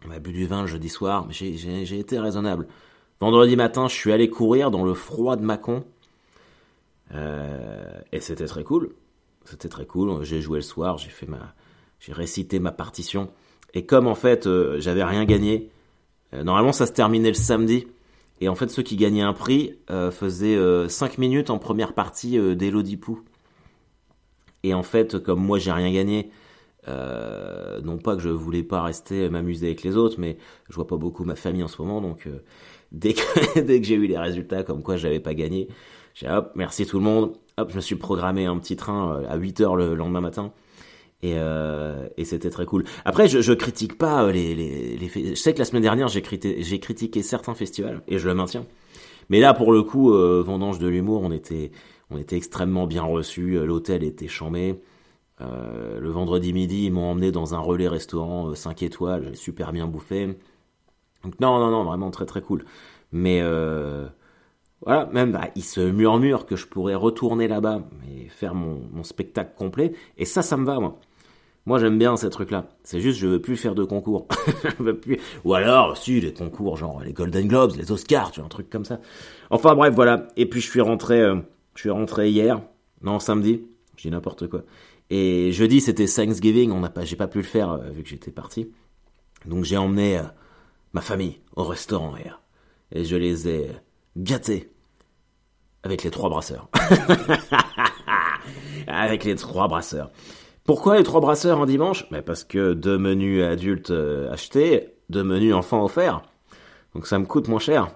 on 0.06 0.12
a 0.12 0.20
bu 0.20 0.32
du 0.32 0.46
vin 0.46 0.62
le 0.62 0.68
jeudi 0.68 0.90
soir, 0.90 1.26
mais 1.26 1.34
j'ai 1.34 2.00
été 2.00 2.20
raisonnable. 2.20 2.68
Vendredi 3.20 3.56
matin, 3.56 3.88
je 3.88 3.96
suis 3.96 4.12
allé 4.12 4.30
courir 4.30 4.70
dans 4.70 4.86
le 4.86 4.94
froid 4.94 5.36
de 5.36 5.44
Mâcon. 5.44 5.84
Euh, 7.14 8.00
et 8.12 8.20
c'était 8.20 8.46
très 8.46 8.64
cool. 8.64 8.92
C'était 9.46 9.70
très 9.70 9.86
cool. 9.86 10.24
J'ai 10.24 10.42
joué 10.42 10.60
le 10.60 10.64
soir, 10.64 10.98
j'ai 10.98 11.10
fait 11.10 11.26
ma, 11.26 11.56
j'ai 12.00 12.14
récité 12.14 12.60
ma 12.60 12.72
partition. 12.72 13.30
Et 13.74 13.86
comme 13.86 14.08
en 14.08 14.16
fait, 14.16 14.48
euh, 14.48 14.80
j'avais 14.80 15.04
rien 15.04 15.26
gagné, 15.26 15.70
euh, 16.34 16.44
normalement 16.44 16.74
ça 16.74 16.86
se 16.86 16.94
terminait 16.94 17.30
le 17.30 17.36
samedi. 17.36 17.88
Et 18.40 18.50
en 18.50 18.56
fait, 18.56 18.70
ceux 18.70 18.84
qui 18.84 18.98
gagnaient 18.98 19.24
un 19.24 19.34
prix 19.34 19.80
faisaient 19.90 20.60
5 20.88 21.18
minutes 21.18 21.50
en 21.50 21.58
première 21.58 21.94
partie 21.94 22.38
d'Elodie 22.56 22.98
Pou. 22.98 23.24
Et 24.62 24.76
en 24.76 24.84
fait, 24.84 25.18
comme 25.18 25.44
moi 25.44 25.58
j'ai 25.58 25.72
rien 25.72 25.92
gagné, 25.92 26.30
euh, 26.88 27.82
non 27.82 27.98
pas 27.98 28.16
que 28.16 28.22
je 28.22 28.30
voulais 28.30 28.64
pas 28.64 28.82
rester 28.82 29.30
m'amuser 29.30 29.68
avec 29.68 29.84
les 29.84 29.98
autres, 29.98 30.18
mais 30.20 30.38
je 30.70 30.76
vois 30.76 30.88
pas 30.88 30.96
beaucoup 30.96 31.26
ma 31.26 31.36
famille 31.36 31.64
en 31.64 31.68
ce 31.68 31.82
moment, 31.82 32.02
donc 32.02 32.28
euh, 32.28 32.40
dès 32.92 33.14
que 33.14 33.86
j'ai 33.86 33.96
eu 33.96 34.08
les 34.08 34.18
résultats 34.18 34.64
comme 34.64 34.82
quoi 34.82 34.96
j'avais 34.96 35.20
pas 35.20 35.34
gagné, 35.34 35.68
j'ai 36.14 36.30
hop 36.30 36.52
merci 36.56 36.86
tout 36.86 36.98
le 36.98 37.04
monde, 37.04 37.34
hop 37.58 37.70
je 37.72 37.76
me 37.76 37.82
suis 37.82 37.96
programmé 37.96 38.46
un 38.46 38.58
petit 38.58 38.78
train 38.78 39.18
euh, 39.18 39.30
à 39.30 39.36
8 39.36 39.62
heures 39.62 39.76
le 39.76 39.96
lendemain 39.96 40.22
matin. 40.22 40.54
Et, 41.24 41.36
et 42.18 42.26
c'était 42.26 42.52
très 42.52 42.68
cool. 42.68 42.84
Après, 43.04 43.28
je, 43.28 43.42
je 43.42 43.54
critique 43.54 43.98
pas 43.98 44.32
les, 44.32 44.54
les, 44.54 44.98
les, 44.98 45.10
Je 45.10 45.34
sais 45.34 45.52
que 45.52 45.60
la 45.60 45.66
semaine 45.66 45.82
dernière, 45.82 46.08
j'ai 46.08 46.22
critiqué, 46.22 46.80
critiqué 46.80 47.24
certains 47.24 47.56
festivals, 47.56 48.04
et 48.08 48.20
je 48.20 48.28
le 48.28 48.36
maintiens. 48.36 48.66
Mais 49.30 49.40
là, 49.40 49.56
pour 49.56 49.72
le 49.72 49.82
coup, 49.82 50.12
Vendange 50.12 50.78
de 50.78 50.88
l'humour, 50.88 51.24
on 51.24 51.32
était, 51.32 51.72
on 52.12 52.18
était 52.18 52.38
extrêmement 52.38 52.86
bien 52.86 53.02
reçus. 53.02 53.58
L'hôtel 53.66 54.04
était 54.04 54.28
chambé. 54.28 54.80
Euh, 55.42 56.00
le 56.00 56.10
vendredi 56.10 56.52
midi, 56.54 56.86
ils 56.86 56.92
m'ont 56.92 57.12
emmené 57.12 57.32
dans 57.32 57.54
un 57.54 57.60
relais 57.60 57.88
restaurant 57.88 58.54
5 58.56 58.82
euh, 58.82 58.86
étoiles, 58.86 59.36
super 59.36 59.72
bien 59.72 59.88
bouffé. 59.88 60.38
Donc 61.24 61.40
non, 61.40 61.60
non, 61.60 61.70
non, 61.72 61.84
vraiment 61.84 62.12
très 62.12 62.26
très 62.26 62.42
cool. 62.42 62.66
Mais 63.12 63.40
euh, 63.42 64.08
voilà, 64.82 65.08
même 65.08 65.32
bah, 65.32 65.50
il 65.56 65.64
se 65.64 65.82
murmure 65.82 66.46
que 66.46 66.56
je 66.56 66.68
pourrais 66.68 66.96
retourner 66.96 67.48
là-bas 67.48 67.84
et 68.10 68.30
faire 68.30 68.56
mon, 68.56 68.82
mon, 68.92 69.04
spectacle 69.04 69.54
complet. 69.56 69.94
Et 70.18 70.26
ça, 70.26 70.42
ça 70.42 70.58
me 70.58 70.66
va, 70.66 70.80
moi. 70.80 71.00
Moi, 71.68 71.80
j'aime 71.80 72.00
bien 72.00 72.16
ces 72.16 72.30
trucs-là. 72.30 72.70
C'est 72.84 73.02
juste, 73.02 73.20
je 73.20 73.28
veux 73.28 73.42
plus 73.42 73.58
faire 73.58 73.76
de 73.76 73.84
concours. 73.84 74.26
je 74.64 74.82
veux 74.82 74.98
plus... 74.98 75.20
Ou 75.44 75.54
alors, 75.54 75.98
si, 75.98 76.22
les 76.22 76.34
concours, 76.34 76.78
genre 76.78 77.02
les 77.04 77.12
Golden 77.12 77.46
Globes, 77.46 77.76
les 77.76 77.92
Oscars, 77.92 78.32
tu 78.32 78.40
vois, 78.40 78.46
un 78.46 78.50
truc 78.50 78.70
comme 78.70 78.86
ça. 78.86 79.02
Enfin 79.50 79.76
bref, 79.76 79.94
voilà. 79.94 80.30
Et 80.38 80.46
puis 80.46 80.62
je 80.62 80.70
suis 80.70 80.80
rentré, 80.80 81.22
je 81.76 81.82
suis 81.82 81.90
rentré 81.90 82.30
hier, 82.30 82.62
non 83.02 83.20
samedi, 83.20 83.66
je 83.98 84.04
dis 84.04 84.12
n'importe 84.12 84.48
quoi. 84.48 84.64
Et 85.10 85.52
jeudi, 85.52 85.82
c'était 85.82 86.06
Thanksgiving, 86.06 86.72
on 86.72 86.80
n'a 86.80 86.90
pas, 86.90 87.04
j'ai 87.04 87.18
pas 87.18 87.28
pu 87.28 87.40
le 87.40 87.44
faire 87.44 87.72
euh, 87.72 87.90
vu 87.90 88.02
que 88.02 88.08
j'étais 88.08 88.32
parti. 88.32 88.72
Donc 89.46 89.66
j'ai 89.66 89.76
emmené 89.76 90.20
euh, 90.20 90.24
ma 90.94 91.02
famille 91.02 91.42
au 91.58 91.66
restaurant 91.66 92.16
hier. 92.16 92.42
Et 92.94 93.04
je 93.04 93.18
les 93.18 93.50
ai 93.50 93.72
gâtés 94.16 94.72
avec 95.84 96.06
les 96.06 96.12
trois 96.12 96.30
brasseurs. 96.30 96.70
avec 98.88 99.26
les 99.26 99.36
trois 99.36 99.68
brasseurs. 99.68 100.12
Pourquoi 100.68 100.98
les 100.98 101.04
trois 101.04 101.22
brasseurs 101.22 101.62
un 101.62 101.66
dimanche? 101.66 102.06
Ben 102.12 102.22
Parce 102.22 102.44
que 102.44 102.74
deux 102.74 102.98
menus 102.98 103.42
adultes 103.42 103.90
euh, 103.90 104.30
achetés, 104.30 104.90
deux 105.10 105.24
menus 105.24 105.54
enfants 105.54 105.86
offerts. 105.86 106.22
Donc 106.94 107.08
ça 107.08 107.18
me 107.20 107.26
coûte 107.26 107.48
moins 107.48 107.58
cher. 107.58 107.88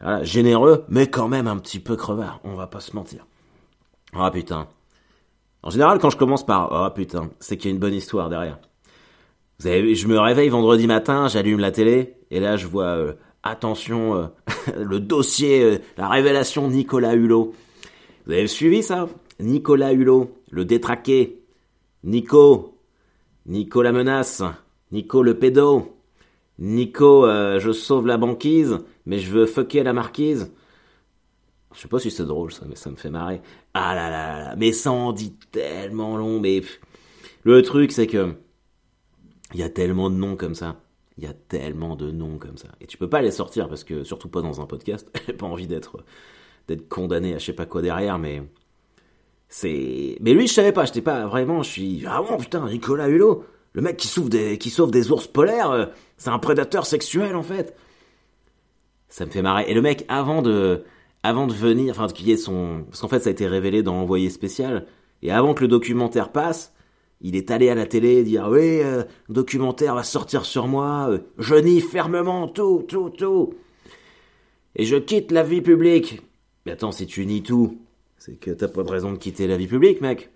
Voilà, 0.00 0.22
généreux, 0.22 0.84
mais 0.88 1.08
quand 1.08 1.26
même 1.26 1.48
un 1.48 1.56
petit 1.56 1.80
peu 1.80 1.96
crevard, 1.96 2.38
on 2.44 2.54
va 2.54 2.68
pas 2.68 2.78
se 2.78 2.94
mentir. 2.94 3.26
Ah 4.12 4.30
putain, 4.30 4.68
en 5.64 5.70
général, 5.70 5.98
quand 5.98 6.10
je 6.10 6.16
commence 6.16 6.46
par 6.46 6.70
oh 6.70 6.94
putain, 6.94 7.30
c'est 7.40 7.56
qu'il 7.56 7.70
y 7.70 7.72
a 7.72 7.74
une 7.74 7.80
bonne 7.80 7.94
histoire 7.94 8.28
derrière. 8.28 8.60
Vous 9.58 9.66
avez, 9.66 9.96
je 9.96 10.06
me 10.06 10.18
réveille 10.18 10.48
vendredi 10.48 10.86
matin, 10.86 11.26
j'allume 11.26 11.58
la 11.58 11.72
télé 11.72 12.14
et 12.30 12.38
là 12.38 12.56
je 12.56 12.68
vois 12.68 12.84
euh, 12.84 13.14
attention 13.42 14.14
euh, 14.14 14.26
le 14.76 15.00
dossier, 15.00 15.80
la 15.96 16.08
révélation 16.08 16.68
Nicolas 16.68 17.14
Hulot. 17.14 17.52
Vous 18.26 18.32
avez 18.32 18.46
suivi 18.46 18.84
ça? 18.84 19.08
Nicolas 19.40 19.92
Hulot, 19.92 20.30
le 20.52 20.64
détraqué. 20.64 21.39
Nico, 22.04 22.78
Nico 23.46 23.82
la 23.82 23.92
menace, 23.92 24.42
Nico 24.92 25.22
le 25.22 25.38
pédo, 25.38 25.96
Nico 26.58 27.26
je 27.26 27.72
sauve 27.72 28.06
la 28.06 28.16
banquise, 28.16 28.78
mais 29.06 29.18
je 29.18 29.30
veux 29.30 29.46
fucker 29.46 29.82
la 29.82 29.92
marquise. 29.92 30.52
Je 31.74 31.80
sais 31.80 31.88
pas 31.88 32.00
si 32.00 32.10
c'est 32.10 32.24
drôle 32.24 32.52
ça, 32.52 32.64
mais 32.68 32.74
ça 32.74 32.90
me 32.90 32.96
fait 32.96 33.10
marrer. 33.10 33.40
Ah 33.74 33.94
là 33.94 34.10
là 34.10 34.40
là, 34.40 34.56
mais 34.56 34.72
ça 34.72 34.90
en 34.90 35.12
dit 35.12 35.32
tellement 35.52 36.16
long, 36.16 36.40
mais 36.40 36.62
le 37.44 37.62
truc 37.62 37.92
c'est 37.92 38.06
que 38.06 38.34
il 39.54 39.60
y 39.60 39.62
a 39.62 39.68
tellement 39.68 40.10
de 40.10 40.16
noms 40.16 40.36
comme 40.36 40.54
ça. 40.54 40.76
Il 41.18 41.24
y 41.24 41.26
a 41.26 41.34
tellement 41.34 41.96
de 41.96 42.10
noms 42.10 42.38
comme 42.38 42.56
ça. 42.56 42.68
Et 42.80 42.86
tu 42.86 42.96
peux 42.96 43.08
pas 43.08 43.20
les 43.20 43.30
sortir 43.30 43.68
parce 43.68 43.84
que, 43.84 44.04
surtout 44.04 44.28
pas 44.28 44.42
dans 44.42 44.60
un 44.60 44.66
podcast, 44.66 45.10
j'ai 45.26 45.32
pas 45.32 45.46
envie 45.46 45.66
d'être 45.66 46.04
d'être 46.68 46.88
condamné 46.88 47.34
à 47.34 47.38
je 47.38 47.46
sais 47.46 47.52
pas 47.52 47.66
quoi 47.66 47.82
derrière, 47.82 48.18
mais 48.18 48.42
c'est. 49.50 50.16
Mais 50.20 50.32
lui, 50.32 50.46
je 50.46 50.54
savais 50.54 50.72
pas, 50.72 50.86
j'étais 50.86 51.02
pas 51.02 51.26
vraiment, 51.26 51.62
je 51.62 51.70
suis. 51.70 52.04
Ah 52.06 52.22
bon, 52.22 52.38
putain, 52.38 52.66
Nicolas 52.68 53.08
Hulot, 53.08 53.44
le 53.74 53.82
mec 53.82 53.98
qui 53.98 54.06
sauve 54.06 54.30
des, 54.30 54.56
qui 54.56 54.70
sauve 54.70 54.90
des 54.90 55.10
ours 55.10 55.26
polaires, 55.26 55.70
euh, 55.72 55.86
c'est 56.16 56.30
un 56.30 56.38
prédateur 56.38 56.86
sexuel 56.86 57.36
en 57.36 57.42
fait. 57.42 57.76
Ça 59.08 59.26
me 59.26 59.30
fait 59.30 59.42
marrer. 59.42 59.64
Et 59.68 59.74
le 59.74 59.82
mec, 59.82 60.04
avant 60.08 60.40
de, 60.40 60.84
avant 61.24 61.46
de 61.48 61.52
venir, 61.52 61.92
enfin 61.92 62.06
qu'il 62.06 62.28
y 62.28 62.32
ait 62.32 62.36
son, 62.36 62.84
parce 62.88 63.00
qu'en 63.00 63.08
fait 63.08 63.20
ça 63.20 63.28
a 63.28 63.32
été 63.32 63.46
révélé 63.46 63.82
dans 63.82 63.96
Envoyé 63.96 64.30
spécial, 64.30 64.86
et 65.22 65.32
avant 65.32 65.52
que 65.52 65.62
le 65.62 65.68
documentaire 65.68 66.30
passe, 66.32 66.72
Il 67.22 67.36
est 67.36 67.50
allé 67.50 67.68
à 67.68 67.74
la 67.74 67.86
télé 67.86 68.22
dire 68.22 68.48
oui, 68.50 68.80
euh, 68.80 69.02
documentaire 69.28 69.94
va 69.94 70.04
sortir 70.04 70.44
sur 70.46 70.66
moi, 70.66 71.08
euh, 71.10 71.18
je 71.38 71.54
nie 71.54 71.80
fermement 71.80 72.48
tout, 72.48 72.84
tout, 72.88 73.10
tout. 73.10 73.54
Et 74.76 74.86
je 74.86 74.96
quitte 74.96 75.30
la 75.30 75.42
vie 75.42 75.60
publique. 75.60 76.22
Mais 76.64 76.72
attends, 76.72 76.92
si 76.92 77.06
tu 77.06 77.26
nies 77.26 77.42
tout, 77.42 77.78
c'est 78.20 78.36
que 78.36 78.50
t'as 78.50 78.68
pas 78.68 78.82
de 78.82 78.90
raison 78.90 79.12
de 79.12 79.16
quitter 79.16 79.46
la 79.46 79.56
vie 79.56 79.66
publique, 79.66 80.02
mec. 80.02 80.30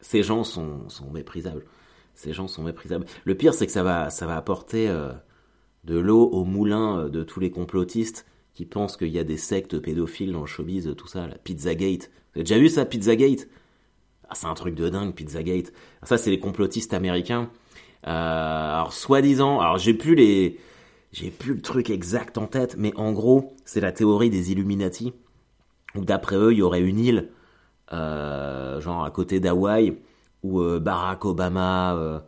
Ces 0.00 0.22
gens 0.22 0.44
sont, 0.44 0.86
méprisables. 1.12 1.64
Ces 2.14 2.32
gens 2.32 2.46
sont 2.46 2.62
méprisables. 2.62 3.04
Le 3.24 3.34
pire, 3.34 3.52
c'est 3.52 3.66
que 3.66 3.72
ça 3.72 3.82
va, 3.82 4.10
ça 4.10 4.26
va 4.26 4.36
apporter 4.36 4.88
euh, 4.88 5.12
de 5.82 5.98
l'eau 5.98 6.24
au 6.24 6.44
moulin 6.44 7.08
de 7.08 7.24
tous 7.24 7.40
les 7.40 7.50
complotistes 7.50 8.26
qui 8.54 8.64
pensent 8.64 8.96
qu'il 8.96 9.08
y 9.08 9.18
a 9.18 9.24
des 9.24 9.38
sectes 9.38 9.78
pédophiles 9.80 10.32
dans 10.32 10.42
le 10.42 10.46
showbiz, 10.46 10.94
tout 10.96 11.08
ça, 11.08 11.26
la 11.26 11.36
Pizzagate. 11.36 12.10
Vous 12.32 12.40
avez 12.40 12.44
déjà 12.44 12.58
vu 12.58 12.68
ça, 12.68 12.84
Pizzagate? 12.84 13.48
Ah, 14.28 14.36
C'est 14.36 14.46
un 14.46 14.54
truc 14.54 14.76
de 14.76 14.88
dingue, 14.88 15.14
Pizzagate. 15.14 15.72
ça, 16.04 16.16
c'est 16.16 16.30
les 16.30 16.38
complotistes 16.38 16.94
américains. 16.94 17.50
Euh, 18.06 18.10
alors, 18.74 18.92
soi-disant, 18.92 19.58
alors 19.58 19.78
j'ai 19.78 19.94
plus 19.94 20.14
les, 20.14 20.60
j'ai 21.10 21.30
plus 21.30 21.54
le 21.54 21.60
truc 21.60 21.90
exact 21.90 22.38
en 22.38 22.46
tête, 22.46 22.76
mais 22.78 22.92
en 22.96 23.12
gros, 23.12 23.52
c'est 23.64 23.80
la 23.80 23.90
théorie 23.90 24.30
des 24.30 24.52
Illuminati, 24.52 25.12
d'après 25.94 26.36
eux, 26.36 26.52
il 26.52 26.58
y 26.58 26.62
aurait 26.62 26.80
une 26.80 26.98
île, 26.98 27.28
euh, 27.92 28.80
genre 28.80 29.04
à 29.04 29.10
côté 29.10 29.40
d'Hawaï, 29.40 29.98
où 30.42 30.60
euh, 30.60 30.80
Barack 30.80 31.24
Obama, 31.24 31.94
euh, 31.94 32.18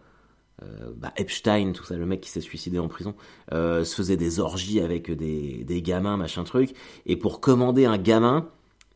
euh, 0.62 0.92
bah, 0.97 1.12
Epstein, 1.16 1.73
tout 1.73 1.85
ça, 1.85 1.97
le 1.97 2.06
mec 2.06 2.21
qui 2.21 2.30
s'est 2.30 2.40
suicidé 2.40 2.78
en 2.78 2.88
prison, 2.88 3.14
euh, 3.52 3.85
se 3.85 3.97
faisait 3.97 4.16
des 4.16 4.40
orgies 4.40 4.80
avec 4.80 5.11
des, 5.11 5.64
des 5.64 5.83
gamins, 5.83 6.16
machin 6.16 6.44
truc. 6.44 6.75
Et 7.06 7.16
pour 7.16 7.40
commander 7.40 7.87
un 7.87 7.99
gamin, 7.99 8.47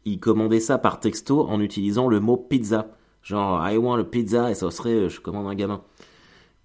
il 0.04 0.20
commandait 0.20 0.60
ça 0.60 0.78
par 0.78 1.00
texto 1.00 1.48
en 1.48 1.60
utilisant 1.60 2.08
le 2.08 2.20
mot 2.20 2.36
pizza. 2.36 2.88
Genre, 3.22 3.68
I 3.68 3.76
want 3.76 3.98
a 3.98 4.04
pizza, 4.04 4.50
et 4.50 4.54
ça 4.54 4.70
serait, 4.70 5.08
je 5.08 5.20
commande 5.20 5.46
un 5.46 5.54
gamin. 5.54 5.82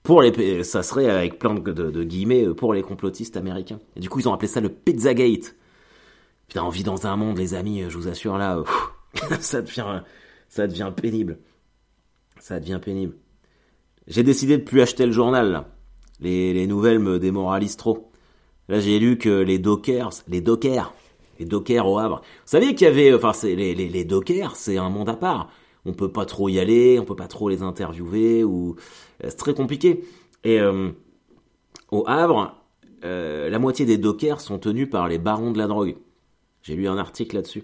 Pour 0.04 0.22
les, 0.22 0.64
ça 0.64 0.84
serait 0.84 1.10
avec 1.10 1.40
plein 1.40 1.54
de, 1.56 1.72
de, 1.72 1.90
de 1.90 2.04
guillemets 2.04 2.46
pour 2.54 2.74
les 2.74 2.82
complotistes 2.82 3.38
américains. 3.38 3.80
Et 3.96 4.00
du 4.00 4.10
coup, 4.10 4.20
ils 4.20 4.28
ont 4.28 4.34
appelé 4.34 4.48
ça 4.48 4.60
le 4.62 4.70
Pizzagate. 4.70 5.56
Putain, 6.48 6.64
on 6.64 6.70
vit 6.70 6.84
dans 6.84 7.08
un 7.08 7.16
monde, 7.16 7.38
les 7.38 7.54
amis, 7.54 7.84
je 7.88 7.98
vous 7.98 8.08
assure, 8.08 8.38
là, 8.38 8.64
ça 9.40 9.62
devient, 9.62 10.04
ça 10.50 10.68
devient 10.68 10.92
pénible. 10.96 11.40
Ça 12.40 12.60
devient 12.60 12.80
pénible. 12.84 13.16
J'ai 14.08 14.24
décidé 14.24 14.58
de 14.58 14.64
plus 14.64 14.82
acheter 14.82 15.06
le 15.06 15.12
journal, 15.12 15.52
là. 15.52 15.70
Les, 16.20 16.54
les 16.54 16.68
nouvelles 16.68 17.00
me 17.00 17.20
démoralisent 17.20 17.78
trop. 17.78 18.12
Là, 18.70 18.80
j'ai 18.80 19.00
lu 19.00 19.18
que 19.18 19.42
les 19.42 19.60
dockers, 19.60 20.12
les 20.28 20.42
dockers, 20.42 20.94
les 21.40 21.46
dockers 21.46 21.88
au 21.88 22.00
Havre. 22.00 22.22
Vous 22.22 22.24
saviez 22.46 22.76
qu'il 22.76 22.88
y 22.88 22.90
avait, 22.90 23.14
enfin, 23.14 23.34
c'est, 23.34 23.56
les 23.56 24.06
dockers, 24.06 24.56
c'est 24.56 24.78
un 24.78 24.90
monde 24.90 25.10
à 25.10 25.16
part. 25.16 25.50
On 25.86 25.94
peut 25.94 26.12
pas 26.12 26.26
trop 26.26 26.48
y 26.50 26.60
aller, 26.60 26.98
on 27.00 27.06
peut 27.06 27.16
pas 27.16 27.28
trop 27.28 27.50
les 27.50 27.62
interviewer, 27.62 28.44
ou 28.44 28.76
euh, 29.24 29.28
c'est 29.30 29.38
très 29.38 29.54
compliqué. 29.54 30.06
Et 30.44 30.60
euh, 30.60 30.92
au 31.92 32.06
Havre, 32.08 32.56
euh, 33.04 33.50
la 33.50 33.60
moitié 33.60 33.86
des 33.86 33.98
dockers 33.98 34.40
sont 34.40 34.60
tenus 34.60 34.90
par 34.90 35.08
les 35.08 35.18
barons 35.18 35.52
de 35.52 35.58
la 35.58 35.68
drogue. 35.68 35.96
J'ai 36.64 36.76
lu 36.76 36.88
un 36.88 36.98
article 36.98 37.36
là-dessus 37.36 37.64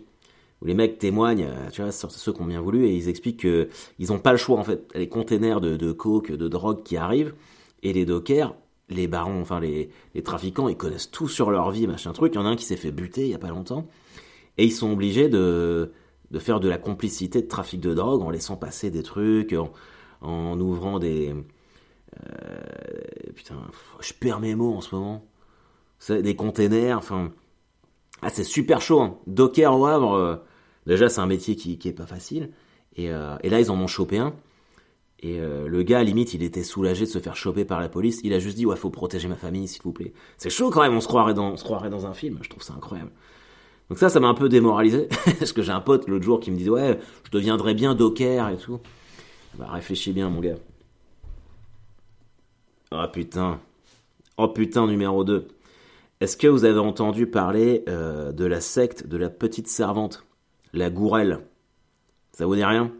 où 0.61 0.65
les 0.65 0.73
mecs 0.73 0.99
témoignent, 0.99 1.45
euh, 1.45 1.69
tu 1.71 1.81
vois, 1.81 1.91
sur 1.91 2.11
ceux 2.11 2.33
qui 2.33 2.41
ont 2.41 2.45
bien 2.45 2.61
voulu, 2.61 2.85
et 2.85 2.93
ils 2.93 3.07
expliquent 3.07 3.41
que 3.41 3.69
ils 3.97 4.11
ont 4.11 4.19
pas 4.19 4.31
le 4.31 4.37
choix 4.37 4.59
en 4.59 4.63
fait. 4.63 4.91
Les 4.93 5.07
containers 5.07 5.61
de, 5.61 5.91
coke, 5.91 6.31
de 6.31 6.47
drogue 6.47 6.83
qui 6.83 6.97
arrivent, 6.97 7.33
et 7.81 7.93
les 7.93 8.05
dockers, 8.05 8.55
les 8.89 9.07
barons, 9.07 9.41
enfin 9.41 9.59
les, 9.59 9.89
trafiquants, 10.23 10.67
ils 10.67 10.75
connaissent 10.75 11.11
tout 11.11 11.29
sur 11.29 11.51
leur 11.51 11.71
vie, 11.71 11.87
machin 11.87 12.11
truc. 12.11 12.33
Il 12.33 12.37
y 12.37 12.39
en 12.39 12.45
a 12.45 12.49
un 12.49 12.55
qui 12.55 12.65
s'est 12.65 12.75
fait 12.75 12.91
buter 12.91 13.21
il 13.23 13.29
y 13.29 13.35
a 13.35 13.39
pas 13.39 13.49
longtemps, 13.49 13.87
et 14.57 14.65
ils 14.65 14.71
sont 14.71 14.91
obligés 14.91 15.29
de 15.29 15.91
de 16.31 16.39
faire 16.39 16.59
de 16.59 16.69
la 16.69 16.77
complicité 16.77 17.41
de 17.41 17.47
trafic 17.47 17.79
de 17.81 17.93
drogue 17.95 18.21
en 18.21 18.29
laissant 18.29 18.55
passer 18.55 18.91
des 18.91 19.01
trucs, 19.01 19.53
en, 19.53 19.71
en 20.21 20.59
ouvrant 20.59 20.99
des 20.99 21.33
euh, 22.15 23.31
putain, 23.35 23.55
je 24.01 24.13
perds 24.13 24.39
mes 24.39 24.55
mots 24.55 24.75
en 24.75 24.81
ce 24.81 24.93
moment. 24.95 25.25
Des 26.09 26.35
containers, 26.35 26.97
enfin. 26.97 27.31
Ah, 28.21 28.29
c'est 28.29 28.43
super 28.43 28.81
chaud. 28.81 29.01
Hein. 29.01 29.17
Docker 29.27 29.77
au 29.77 29.85
Havre, 29.85 30.13
euh, 30.13 30.35
déjà, 30.85 31.09
c'est 31.09 31.21
un 31.21 31.25
métier 31.25 31.55
qui, 31.55 31.77
qui 31.77 31.87
est 31.87 31.93
pas 31.93 32.05
facile. 32.05 32.51
Et, 32.95 33.11
euh, 33.11 33.37
là, 33.43 33.59
ils 33.59 33.71
en 33.71 33.79
ont 33.79 33.87
chopé 33.87 34.17
un. 34.17 34.33
Et 35.21 35.39
euh, 35.39 35.67
le 35.67 35.83
gars, 35.83 36.03
limite, 36.03 36.33
il 36.33 36.43
était 36.43 36.63
soulagé 36.63 37.05
de 37.05 37.09
se 37.09 37.19
faire 37.19 37.35
choper 37.35 37.65
par 37.65 37.79
la 37.79 37.89
police. 37.89 38.21
Il 38.23 38.33
a 38.33 38.39
juste 38.39 38.55
dit, 38.55 38.65
ouais, 38.65 38.75
faut 38.75 38.89
protéger 38.89 39.27
ma 39.27 39.35
famille, 39.35 39.67
s'il 39.67 39.81
vous 39.81 39.91
plaît. 39.91 40.13
C'est 40.37 40.49
chaud 40.49 40.69
quand 40.69 40.81
même, 40.81 40.93
on 40.93 41.01
se 41.01 41.07
croirait 41.07 41.33
dans, 41.33 42.05
un 42.05 42.13
film. 42.13 42.39
Je 42.41 42.49
trouve 42.49 42.63
ça 42.63 42.73
incroyable. 42.73 43.11
Donc 43.89 43.97
ça, 43.97 44.09
ça 44.09 44.19
m'a 44.19 44.27
un 44.27 44.33
peu 44.33 44.47
démoralisé. 44.47 45.09
Parce 45.39 45.51
que 45.51 45.61
j'ai 45.61 45.71
un 45.71 45.81
pote 45.81 46.07
l'autre 46.07 46.23
jour 46.23 46.39
qui 46.39 46.51
me 46.51 46.57
disait, 46.57 46.69
ouais, 46.69 46.99
je 47.25 47.31
deviendrais 47.31 47.73
bien 47.73 47.95
docker 47.95 48.49
et 48.49 48.57
tout. 48.57 48.79
Bah, 49.57 49.67
réfléchis 49.71 50.13
bien, 50.13 50.29
mon 50.29 50.39
gars. 50.39 50.55
Oh 52.91 53.05
putain. 53.11 53.59
Oh 54.37 54.47
putain, 54.47 54.87
numéro 54.87 55.23
2. 55.23 55.47
Est-ce 56.21 56.35
que 56.35 56.47
vous 56.47 56.65
avez 56.65 56.79
entendu 56.79 57.27
parler 57.27 57.85
euh, 57.87 58.33
de 58.33 58.43
la 58.43 58.59
secte 58.59 59.07
de 59.07 59.15
la 59.15 59.29
petite 59.29 59.69
servante 59.69 60.25
La 60.73 60.89
gourelle? 60.89 61.39
Ça 62.33 62.45
vous 62.45 62.55
dit 62.55 62.63
rien? 62.65 62.93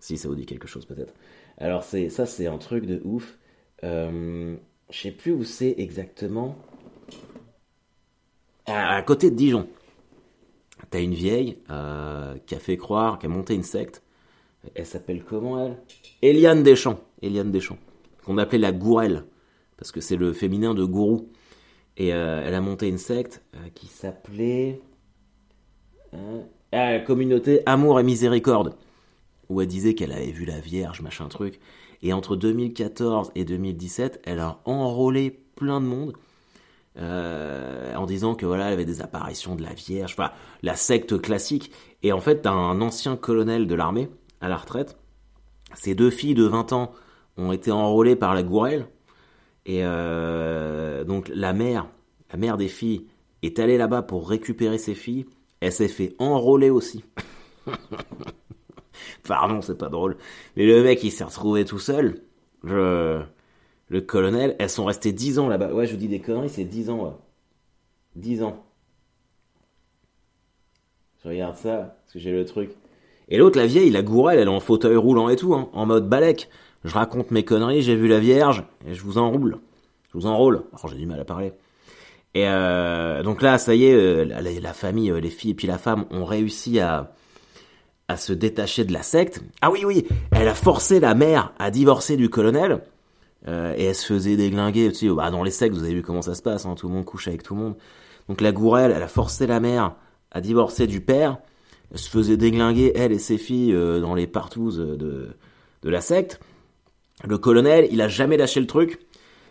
Si, 0.00 0.18
ça 0.18 0.28
vous 0.28 0.34
dit 0.34 0.44
quelque 0.44 0.66
chose 0.66 0.84
peut-être. 0.84 1.14
Alors 1.58 1.84
c'est 1.84 2.08
ça, 2.08 2.26
c'est 2.26 2.48
un 2.48 2.58
truc 2.58 2.86
de 2.86 3.00
ouf. 3.04 3.38
Euh, 3.84 4.56
je 4.90 5.00
sais 5.00 5.12
plus 5.12 5.30
où 5.30 5.44
c'est 5.44 5.76
exactement. 5.78 6.58
À, 8.66 8.96
à, 8.96 9.02
côté 9.02 9.30
de 9.30 9.36
Dijon. 9.36 9.68
T'as 10.90 11.00
une 11.00 11.14
vieille 11.14 11.58
euh, 11.70 12.34
qui 12.46 12.56
a 12.56 12.58
fait 12.58 12.76
croire, 12.76 13.20
qui 13.20 13.26
a 13.26 13.28
monté 13.28 13.54
une 13.54 13.62
secte. 13.62 14.02
Elle 14.74 14.86
s'appelle 14.86 15.22
comment 15.22 15.64
elle? 15.64 15.76
Eliane 16.20 16.64
Deschamps. 16.64 16.98
Eliane 17.22 17.52
Deschamps. 17.52 17.78
Qu'on 18.24 18.38
appelait 18.38 18.58
la 18.58 18.72
gourelle. 18.72 19.24
Parce 19.76 19.92
que 19.92 20.00
c'est 20.00 20.16
le 20.16 20.32
féminin 20.32 20.74
de 20.74 20.84
gourou. 20.84 21.28
Et 21.96 22.12
euh, 22.12 22.42
elle 22.44 22.54
a 22.54 22.60
monté 22.60 22.88
une 22.88 22.98
secte 22.98 23.42
euh, 23.54 23.58
qui 23.74 23.86
s'appelait 23.86 24.80
euh, 26.14 26.98
communauté 27.00 27.62
Amour 27.66 28.00
et 28.00 28.02
Miséricorde, 28.02 28.76
où 29.48 29.60
elle 29.60 29.68
disait 29.68 29.94
qu'elle 29.94 30.12
avait 30.12 30.32
vu 30.32 30.44
la 30.44 30.58
Vierge, 30.58 31.00
machin 31.02 31.28
truc. 31.28 31.60
Et 32.02 32.12
entre 32.12 32.36
2014 32.36 33.30
et 33.34 33.44
2017, 33.44 34.22
elle 34.24 34.40
a 34.40 34.60
enrôlé 34.64 35.30
plein 35.30 35.80
de 35.80 35.86
monde 35.86 36.14
en 36.96 38.06
disant 38.06 38.36
que 38.36 38.46
voilà, 38.46 38.66
elle 38.66 38.74
avait 38.74 38.84
des 38.84 39.00
apparitions 39.00 39.56
de 39.56 39.62
la 39.62 39.72
Vierge, 39.72 40.12
enfin 40.12 40.30
la 40.62 40.76
secte 40.76 41.20
classique. 41.20 41.72
Et 42.04 42.12
en 42.12 42.20
fait, 42.20 42.46
un 42.46 42.80
ancien 42.80 43.16
colonel 43.16 43.66
de 43.66 43.74
l'armée 43.74 44.08
à 44.40 44.48
la 44.48 44.56
retraite. 44.56 44.96
Ses 45.74 45.94
deux 45.94 46.10
filles 46.10 46.34
de 46.34 46.44
20 46.44 46.72
ans 46.72 46.92
ont 47.36 47.50
été 47.50 47.72
enrôlées 47.72 48.14
par 48.14 48.34
la 48.34 48.44
Gourelle 48.44 48.86
et 49.66 49.80
euh, 49.82 51.04
donc 51.04 51.30
la 51.34 51.52
mère, 51.52 51.88
la 52.30 52.38
mère 52.38 52.56
des 52.56 52.68
filles, 52.68 53.06
est 53.42 53.58
allée 53.58 53.78
là-bas 53.78 54.02
pour 54.02 54.28
récupérer 54.28 54.78
ses 54.78 54.94
filles. 54.94 55.26
Elle 55.60 55.72
s'est 55.72 55.88
fait 55.88 56.14
enrôler 56.18 56.70
aussi. 56.70 57.04
Pardon, 59.26 59.60
c'est 59.62 59.78
pas 59.78 59.88
drôle. 59.88 60.16
Mais 60.56 60.66
le 60.66 60.82
mec, 60.82 61.02
il 61.02 61.10
s'est 61.10 61.24
retrouvé 61.24 61.64
tout 61.64 61.78
seul. 61.78 62.22
Le 62.62 63.26
colonel, 64.06 64.56
elles 64.58 64.70
sont 64.70 64.84
restées 64.84 65.12
10 65.12 65.38
ans 65.38 65.48
là-bas. 65.48 65.72
Ouais, 65.72 65.86
je 65.86 65.92
vous 65.92 65.98
dis 65.98 66.08
des 66.08 66.20
conneries, 66.20 66.48
c'est 66.48 66.64
10 66.64 66.90
ans. 66.90 67.04
Ouais. 67.04 67.12
10 68.16 68.42
ans. 68.42 68.64
Je 71.22 71.28
regarde 71.28 71.56
ça, 71.56 71.96
parce 72.02 72.12
que 72.12 72.18
j'ai 72.18 72.32
le 72.32 72.44
truc. 72.44 72.72
Et 73.28 73.38
l'autre, 73.38 73.58
la 73.58 73.66
vieille, 73.66 73.90
la 73.90 74.02
gourelle, 74.02 74.38
elle 74.38 74.48
est 74.48 74.50
en 74.50 74.60
fauteuil 74.60 74.96
roulant 74.96 75.30
et 75.30 75.36
tout, 75.36 75.54
hein, 75.54 75.70
en 75.72 75.86
mode 75.86 76.08
balèque 76.08 76.50
je 76.84 76.94
raconte 76.94 77.30
mes 77.30 77.44
conneries, 77.44 77.82
j'ai 77.82 77.96
vu 77.96 78.08
la 78.08 78.20
Vierge, 78.20 78.64
et 78.86 78.94
je 78.94 79.02
vous 79.02 79.18
enroule. 79.18 79.58
Je 80.12 80.18
vous 80.18 80.26
enrôle. 80.26 80.62
Alors 80.72 80.88
j'ai 80.88 80.98
du 80.98 81.06
mal 81.06 81.18
à 81.18 81.24
parler. 81.24 81.52
Et 82.34 82.46
euh, 82.46 83.22
donc 83.22 83.42
là, 83.42 83.58
ça 83.58 83.74
y 83.74 83.84
est, 83.84 83.94
euh, 83.94 84.24
la, 84.24 84.72
famille, 84.72 85.10
euh, 85.10 85.20
les 85.20 85.30
filles 85.30 85.52
et 85.52 85.54
puis 85.54 85.68
la 85.68 85.78
femme 85.78 86.04
ont 86.10 86.24
réussi 86.24 86.80
à, 86.80 87.12
à 88.08 88.16
se 88.16 88.32
détacher 88.32 88.84
de 88.84 88.92
la 88.92 89.02
secte. 89.02 89.42
Ah 89.62 89.70
oui, 89.70 89.84
oui, 89.84 90.06
elle 90.32 90.48
a 90.48 90.54
forcé 90.54 91.00
la 91.00 91.14
mère 91.14 91.52
à 91.58 91.70
divorcer 91.70 92.16
du 92.16 92.28
colonel. 92.28 92.80
Et 93.46 93.84
elle 93.84 93.94
se 93.94 94.06
faisait 94.06 94.36
déglinguer. 94.36 94.90
Tu 94.90 95.06
sais, 95.06 95.14
bah, 95.14 95.30
dans 95.30 95.42
les 95.42 95.50
sectes, 95.50 95.74
vous 95.74 95.84
avez 95.84 95.92
vu 95.92 96.00
comment 96.00 96.22
ça 96.22 96.34
se 96.34 96.40
passe, 96.40 96.64
hein, 96.64 96.74
tout 96.76 96.88
le 96.88 96.94
monde 96.94 97.04
couche 97.04 97.28
avec 97.28 97.42
tout 97.42 97.54
le 97.54 97.60
monde. 97.60 97.74
Donc 98.26 98.40
la 98.40 98.52
gourelle, 98.52 98.90
elle 98.90 99.02
a 99.02 99.08
forcé 99.08 99.46
la 99.46 99.60
mère 99.60 99.96
à 100.30 100.40
divorcer 100.40 100.86
du 100.86 101.02
père. 101.02 101.36
Elle 101.92 101.98
se 101.98 102.08
faisait 102.08 102.38
déglinguer, 102.38 102.92
elle 102.94 103.12
et 103.12 103.18
ses 103.18 103.36
filles, 103.36 103.74
dans 104.00 104.14
les 104.14 104.26
partouzes 104.26 104.78
de, 104.78 105.28
de 105.82 105.90
la 105.90 106.00
secte. 106.00 106.40
Le 107.26 107.38
colonel, 107.38 107.88
il 107.90 108.00
a 108.00 108.08
jamais 108.08 108.36
lâché 108.36 108.60
le 108.60 108.66
truc. 108.66 109.00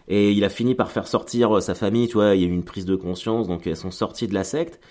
Et 0.08 0.32
il 0.32 0.44
a 0.44 0.50
fini 0.50 0.76
par 0.76 0.92
faire 0.92 1.08
sortir 1.08 1.58
euh, 1.58 1.62
sa 1.62 1.76
famille, 1.76 2.08
tu 2.08 2.16
vois, 2.16 2.36
il 2.36 2.42
y 2.42 2.44
a 2.44 2.48
eu 2.48 2.52
une 2.52 2.66
prise 2.66 2.86
de 2.86 2.98
conscience, 2.98 3.48
donc 3.48 3.66
elles 3.68 3.78
sont 3.78 3.92
sorties 3.92 4.28
de 4.28 4.34
la 4.34 4.44
secte. 4.44 4.82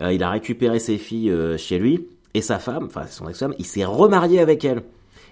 Euh, 0.00 0.14
il 0.14 0.22
a 0.22 0.30
récupéré 0.30 0.78
ses 0.78 0.96
filles 0.96 1.30
euh, 1.30 1.58
chez 1.58 1.78
lui, 1.78 2.08
et 2.32 2.40
sa 2.40 2.58
femme, 2.58 2.86
enfin 2.86 3.06
son 3.06 3.28
ex-femme, 3.28 3.54
il 3.58 3.66
s'est 3.66 3.84
remarié 3.84 4.40
avec 4.40 4.64
elle. 4.64 4.82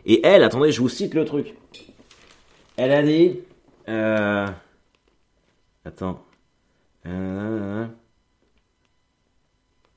Et 0.04 0.20
elle, 0.26 0.44
attendez, 0.44 0.72
je 0.72 0.82
vous 0.82 0.90
cite 0.90 1.14
le 1.14 1.24
truc. 1.24 1.54
Elle 2.76 2.92
a 2.92 3.02
dit... 3.02 3.38
Euh... 3.88 4.46
Attends. 5.86 6.22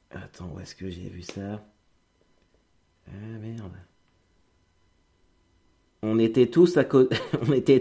Attends, 0.09 0.53
où 0.55 0.59
est-ce 0.61 0.75
que 0.75 0.89
j'ai 0.89 1.09
vu 1.09 1.21
ça? 1.21 1.61
Ah 3.07 3.37
merde. 3.41 3.73
on 6.03 6.19
était 6.19 6.47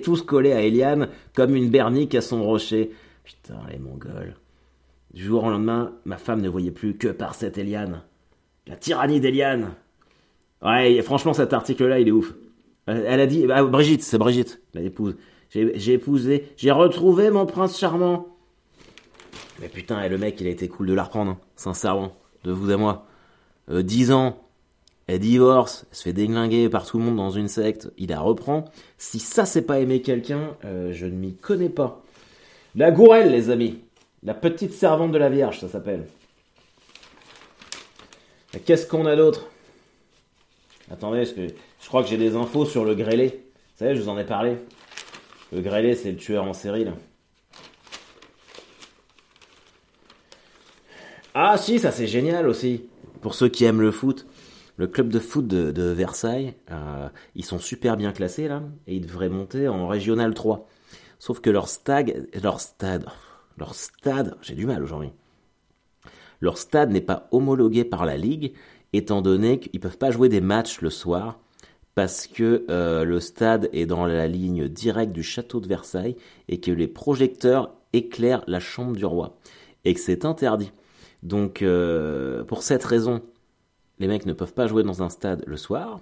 tous 0.01 0.23
collés 0.23 0.53
à 0.53 0.63
Eliane 0.63 1.09
comme 1.35 1.57
une 1.57 1.71
bernique 1.71 2.15
à 2.15 2.21
son 2.21 2.43
rocher. 2.43 2.93
Putain, 3.25 3.59
les 3.71 3.79
Mongols. 3.79 4.37
Du 5.13 5.25
jour 5.25 5.45
au 5.45 5.51
lendemain, 5.51 5.93
ma 6.05 6.17
femme 6.17 6.41
ne 6.41 6.49
voyait 6.49 6.71
plus 6.71 6.97
que 6.97 7.09
par 7.09 7.35
cette 7.35 7.59
Eliane. 7.59 8.03
La 8.67 8.77
tyrannie 8.77 9.21
d'Eliane. 9.21 9.75
Ouais, 10.63 11.03
franchement, 11.03 11.35
cet 11.35 11.53
article-là, 11.53 12.01
il 12.01 12.09
est 12.09 12.13
ouf. 12.13 12.33
Elle 12.87 13.21
a 13.21 13.27
dit, 13.27 13.47
bah, 13.47 13.63
Brigitte, 13.65 14.03
c'est 14.03 14.19
Brigitte, 14.19 14.61
l'épouse. 14.75 15.17
J'ai 15.51 15.93
épousé, 15.93 16.49
j'ai 16.57 16.71
retrouvé 16.71 17.31
mon 17.31 17.45
prince 17.45 17.79
charmant. 17.79 18.29
Mais 19.61 19.69
putain, 19.69 20.09
le 20.09 20.17
mec, 20.17 20.41
il 20.41 20.47
a 20.47 20.51
été 20.51 20.67
cool 20.67 20.87
de 20.87 20.95
la 20.95 21.05
reprendre, 21.05 21.33
hein, 21.33 21.39
sincèrement, 21.57 22.17
de 22.45 22.53
vous 22.53 22.71
à 22.71 22.77
moi. 22.77 23.07
Euh, 23.69 23.83
10 23.83 24.13
ans, 24.13 24.49
elle 25.07 25.19
divorce, 25.19 25.87
elle 25.91 25.97
se 25.97 26.03
fait 26.03 26.13
déglinguer 26.13 26.69
par 26.69 26.87
tout 26.87 26.99
le 26.99 27.05
monde 27.05 27.17
dans 27.17 27.31
une 27.31 27.49
secte, 27.49 27.91
il 27.99 28.11
la 28.11 28.21
reprend. 28.21 28.65
Si 28.99 29.19
ça, 29.19 29.45
c'est 29.45 29.63
pas 29.63 29.81
aimer 29.81 30.01
quelqu'un, 30.01 30.57
euh, 30.65 30.93
je 30.93 31.07
ne 31.07 31.13
m'y 31.13 31.35
connais 31.35 31.69
pas. 31.69 32.03
La 32.75 32.91
gourelle, 32.91 33.31
les 33.33 33.51
amis. 33.51 33.81
La 34.23 34.35
petite 34.35 34.73
servante 34.73 35.13
de 35.13 35.19
la 35.19 35.29
Vierge, 35.29 35.61
ça 35.61 35.69
s'appelle. 35.69 36.07
Qu'est-ce 38.65 38.87
qu'on 38.87 39.07
a 39.07 39.17
d'autre? 39.17 39.49
Attendez, 40.91 41.25
je 41.25 41.89
crois 41.89 42.03
que 42.03 42.09
j'ai 42.09 42.19
des 42.19 42.37
infos 42.37 42.67
sur 42.67 42.85
le 42.85 42.95
grêlé. 42.95 43.29
Vous 43.29 43.79
savez, 43.79 43.97
je 43.97 44.03
vous 44.03 44.09
en 44.09 44.19
ai 44.19 44.25
parlé. 44.25 44.59
Le 45.53 45.61
grêlé, 45.61 45.95
c'est 45.95 46.13
le 46.13 46.17
tueur 46.17 46.45
en 46.45 46.53
série, 46.53 46.85
là. 46.85 46.93
Ah 51.35 51.57
si, 51.57 51.79
ça 51.79 51.91
c'est 51.93 52.07
génial 52.07 52.47
aussi. 52.47 52.85
Pour 53.23 53.35
ceux 53.35 53.49
qui 53.49 53.65
aiment 53.65 53.81
le 53.81 53.91
foot, 53.91 54.27
le 54.77 54.87
club 54.87 55.09
de 55.09 55.19
foot 55.19 55.47
de, 55.47 55.83
Versailles, 55.83 56.55
euh, 56.71 57.09
ils 57.35 57.45
sont 57.45 57.59
super 57.59 57.97
bien 57.97 58.13
classés 58.13 58.49
là, 58.49 58.63
et 58.87 58.97
ils 58.97 59.07
devraient 59.07 59.29
monter 59.29 59.69
en 59.69 59.87
Régional 59.87 60.35
3. 60.35 60.69
Sauf 61.19 61.41
que 61.41 61.51
leur 61.51 61.69
stade, 61.69 62.29
leur 62.43 62.61
stade, 62.61 63.07
leur 63.59 63.75
stade, 63.75 64.37
j'ai 64.43 64.55
du 64.55 64.67
mal 64.67 64.83
aujourd'hui. 64.83 65.13
Leur 66.41 66.59
stade 66.59 66.91
n'est 66.91 67.01
pas 67.01 67.29
homologué 67.31 67.85
par 67.85 68.05
la 68.05 68.17
Ligue, 68.17 68.55
étant 68.93 69.23
donné 69.23 69.61
qu'ils 69.61 69.81
peuvent 69.81 69.99
pas 69.99 70.11
jouer 70.11 70.29
des 70.29 70.41
matchs 70.41 70.81
le 70.81 70.91
soir, 70.91 71.39
parce 71.95 72.27
que 72.27 72.65
euh, 72.71 73.05
le 73.05 73.21
stade 73.21 73.69
est 73.73 73.87
dans 73.87 74.07
la 74.07 74.27
ligne 74.27 74.69
directe 74.69 75.13
du 75.13 75.23
château 75.23 75.61
de 75.61 75.69
Versailles, 75.69 76.17
et 76.49 76.59
que 76.59 76.71
les 76.71 76.89
projecteurs 76.89 77.75
éclairent 77.93 78.45
la 78.47 78.61
chambre 78.61 78.97
du 78.97 79.05
roi, 79.05 79.39
et 79.85 79.95
que 79.95 80.01
c'est 80.01 80.25
interdit. 80.25 80.73
Donc, 81.23 81.63
euh, 81.63 82.43
pour 82.45 82.63
cette 82.63 82.83
raison, 82.83 83.23
les 83.99 84.07
mecs 84.09 84.27
ne 84.27 84.33
peuvent 84.33 84.55
pas 84.55 84.67
jouer 84.67 84.83
dans 84.83 85.03
un 85.03 85.09
stade 85.09 85.45
le 85.47 85.57
soir, 85.57 86.01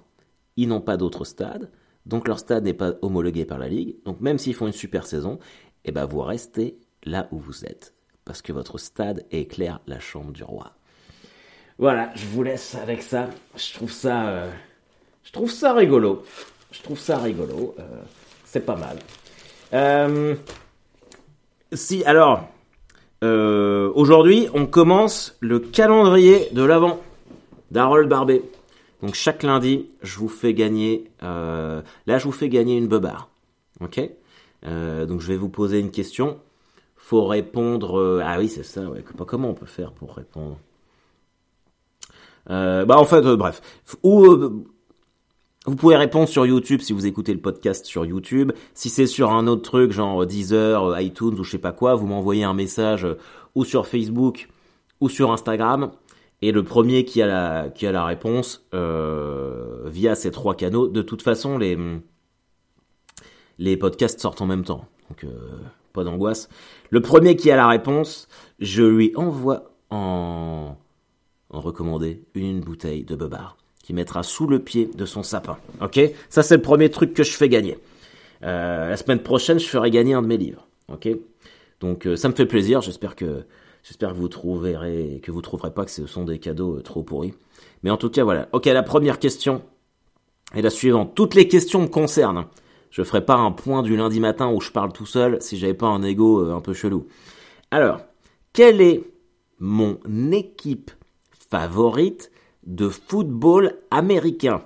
ils 0.57 0.67
n'ont 0.67 0.81
pas 0.81 0.97
d'autre 0.97 1.25
stade, 1.25 1.69
donc 2.05 2.27
leur 2.27 2.39
stade 2.39 2.63
n'est 2.63 2.73
pas 2.73 2.93
homologué 3.01 3.45
par 3.45 3.57
la 3.57 3.67
Ligue, 3.67 3.95
donc 4.05 4.21
même 4.21 4.37
s'ils 4.37 4.55
font 4.55 4.67
une 4.67 4.73
super 4.73 5.05
saison, 5.05 5.39
eh 5.85 5.91
ben 5.91 6.05
vous 6.05 6.21
restez 6.21 6.77
là 7.03 7.27
où 7.31 7.39
vous 7.39 7.65
êtes, 7.65 7.93
parce 8.25 8.41
que 8.41 8.53
votre 8.53 8.77
stade 8.77 9.25
éclaire 9.31 9.81
la 9.87 9.99
chambre 9.99 10.31
du 10.31 10.43
roi. 10.43 10.73
Voilà, 11.81 12.11
je 12.13 12.27
vous 12.27 12.43
laisse 12.43 12.75
avec 12.75 13.01
ça. 13.01 13.27
Je 13.55 13.73
trouve 13.73 13.91
ça, 13.91 14.27
euh, 14.27 14.51
je 15.23 15.31
trouve 15.31 15.49
ça 15.49 15.73
rigolo. 15.73 16.23
Je 16.71 16.81
trouve 16.83 16.99
ça 16.99 17.17
rigolo. 17.17 17.73
Euh, 17.79 17.83
c'est 18.45 18.65
pas 18.65 18.75
mal. 18.75 18.99
Euh, 19.73 20.35
si, 21.73 22.03
alors, 22.05 22.47
aujourd'hui, 23.23 24.47
on 24.53 24.67
commence 24.67 25.35
le 25.39 25.59
calendrier 25.59 26.49
de 26.51 26.63
l'avant 26.63 26.99
d'Harold 27.71 28.07
Barbet. 28.07 28.43
Donc 29.01 29.15
chaque 29.15 29.41
lundi, 29.43 29.89
je 30.03 30.19
vous 30.19 30.29
fais 30.29 30.53
gagner. 30.53 31.09
là, 31.21 31.83
je 32.07 32.23
vous 32.25 32.31
fais 32.31 32.49
gagner 32.49 32.77
une 32.77 32.87
beubare. 32.87 33.29
Ok? 33.79 33.99
donc 34.63 35.21
je 35.21 35.27
vais 35.27 35.37
vous 35.37 35.49
poser 35.49 35.79
une 35.79 35.89
question 35.89 36.37
faut 37.11 37.25
répondre. 37.25 37.99
Euh, 37.99 38.21
ah 38.23 38.37
oui, 38.39 38.47
c'est 38.47 38.63
ça. 38.63 38.83
Comment 39.27 39.49
on 39.49 39.53
peut 39.53 39.65
faire 39.65 39.91
pour 39.91 40.15
répondre? 40.15 40.57
Euh, 42.49 42.85
Bah 42.85 42.97
en 42.97 43.03
fait, 43.03 43.25
euh, 43.25 43.35
bref. 43.35 43.61
Ou 44.01 44.63
vous 45.65 45.75
pouvez 45.75 45.97
répondre 45.97 46.29
sur 46.29 46.45
YouTube 46.45 46.79
si 46.79 46.93
vous 46.93 47.05
écoutez 47.05 47.33
le 47.33 47.41
podcast 47.41 47.85
sur 47.85 48.05
YouTube. 48.05 48.53
Si 48.73 48.89
c'est 48.89 49.07
sur 49.07 49.31
un 49.31 49.45
autre 49.47 49.63
truc, 49.63 49.91
genre 49.91 50.25
Deezer, 50.25 51.01
iTunes 51.01 51.37
ou 51.37 51.43
je 51.43 51.51
sais 51.51 51.57
pas 51.57 51.73
quoi, 51.73 51.95
vous 51.95 52.07
m'envoyez 52.07 52.45
un 52.45 52.53
message 52.53 53.05
ou 53.55 53.65
sur 53.65 53.87
Facebook 53.87 54.47
ou 55.01 55.09
sur 55.09 55.33
Instagram. 55.33 55.91
Et 56.41 56.51
le 56.51 56.63
premier 56.63 57.05
qui 57.05 57.21
a 57.21 57.27
la, 57.27 57.69
qui 57.69 57.85
a 57.85 57.91
la 57.91 58.05
réponse 58.05 58.65
via 58.71 60.15
ces 60.15 60.31
trois 60.31 60.55
canaux, 60.55 60.87
de 60.87 61.01
toute 61.01 61.21
façon, 61.21 61.57
les, 61.57 61.77
les 63.59 63.77
podcasts 63.77 64.19
sortent 64.19 64.41
en 64.41 64.47
même 64.47 64.63
temps. 64.63 64.85
Donc, 65.09 65.25
pas 65.93 66.03
d'angoisse. 66.03 66.49
Le 66.89 67.01
premier 67.01 67.35
qui 67.35 67.51
a 67.51 67.55
la 67.55 67.67
réponse, 67.67 68.27
je 68.59 68.83
lui 68.83 69.11
envoie 69.15 69.71
en, 69.89 70.77
en 71.49 71.59
recommandé 71.59 72.23
une 72.33 72.61
bouteille 72.61 73.03
de 73.03 73.15
Bobard 73.15 73.57
qui 73.83 73.93
mettra 73.93 74.23
sous 74.23 74.47
le 74.47 74.59
pied 74.59 74.89
de 74.95 75.05
son 75.05 75.21
sapin. 75.23 75.57
Ok? 75.81 75.99
Ça, 76.29 76.43
c'est 76.43 76.55
le 76.55 76.61
premier 76.61 76.89
truc 76.89 77.13
que 77.13 77.23
je 77.23 77.33
fais 77.33 77.49
gagner. 77.49 77.77
Euh, 78.43 78.89
la 78.89 78.97
semaine 78.97 79.19
prochaine, 79.19 79.59
je 79.59 79.67
ferai 79.67 79.91
gagner 79.91 80.13
un 80.13 80.21
de 80.21 80.27
mes 80.27 80.37
livres. 80.37 80.67
Ok? 80.87 81.09
Donc, 81.79 82.07
euh, 82.07 82.15
ça 82.15 82.29
me 82.29 82.33
fait 82.33 82.45
plaisir. 82.45 82.81
J'espère 82.81 83.15
que 83.15 83.43
j'espère 83.83 84.09
que 84.09 84.17
vous 84.17 84.27
trouverez 84.27 85.19
que 85.23 85.31
vous 85.31 85.41
trouverez 85.41 85.73
pas 85.73 85.85
que 85.85 85.91
ce 85.91 86.07
sont 86.07 86.23
des 86.23 86.39
cadeaux 86.39 86.77
euh, 86.77 86.81
trop 86.81 87.03
pourris. 87.03 87.33
Mais 87.83 87.89
en 87.89 87.97
tout 87.97 88.09
cas, 88.09 88.23
voilà. 88.23 88.47
Ok, 88.51 88.65
la 88.65 88.83
première 88.83 89.19
question 89.19 89.61
est 90.53 90.61
la 90.61 90.69
suivante. 90.69 91.15
Toutes 91.15 91.35
les 91.35 91.47
questions 91.47 91.81
me 91.81 91.87
concernent. 91.87 92.45
Je 92.89 93.03
ferais 93.03 93.25
pas 93.25 93.35
un 93.35 93.51
point 93.51 93.83
du 93.83 93.95
lundi 93.95 94.19
matin 94.19 94.51
où 94.51 94.59
je 94.59 94.71
parle 94.71 94.91
tout 94.91 95.05
seul 95.05 95.41
si 95.41 95.57
j'avais 95.57 95.73
pas 95.73 95.87
un 95.87 96.03
ego 96.03 96.45
euh, 96.45 96.53
un 96.53 96.61
peu 96.61 96.73
chelou. 96.73 97.07
Alors, 97.71 98.01
quelle 98.53 98.81
est 98.81 99.03
mon 99.59 99.97
équipe 100.31 100.91
favorite 101.49 102.31
de 102.65 102.89
football 102.89 103.75
américain? 103.91 104.63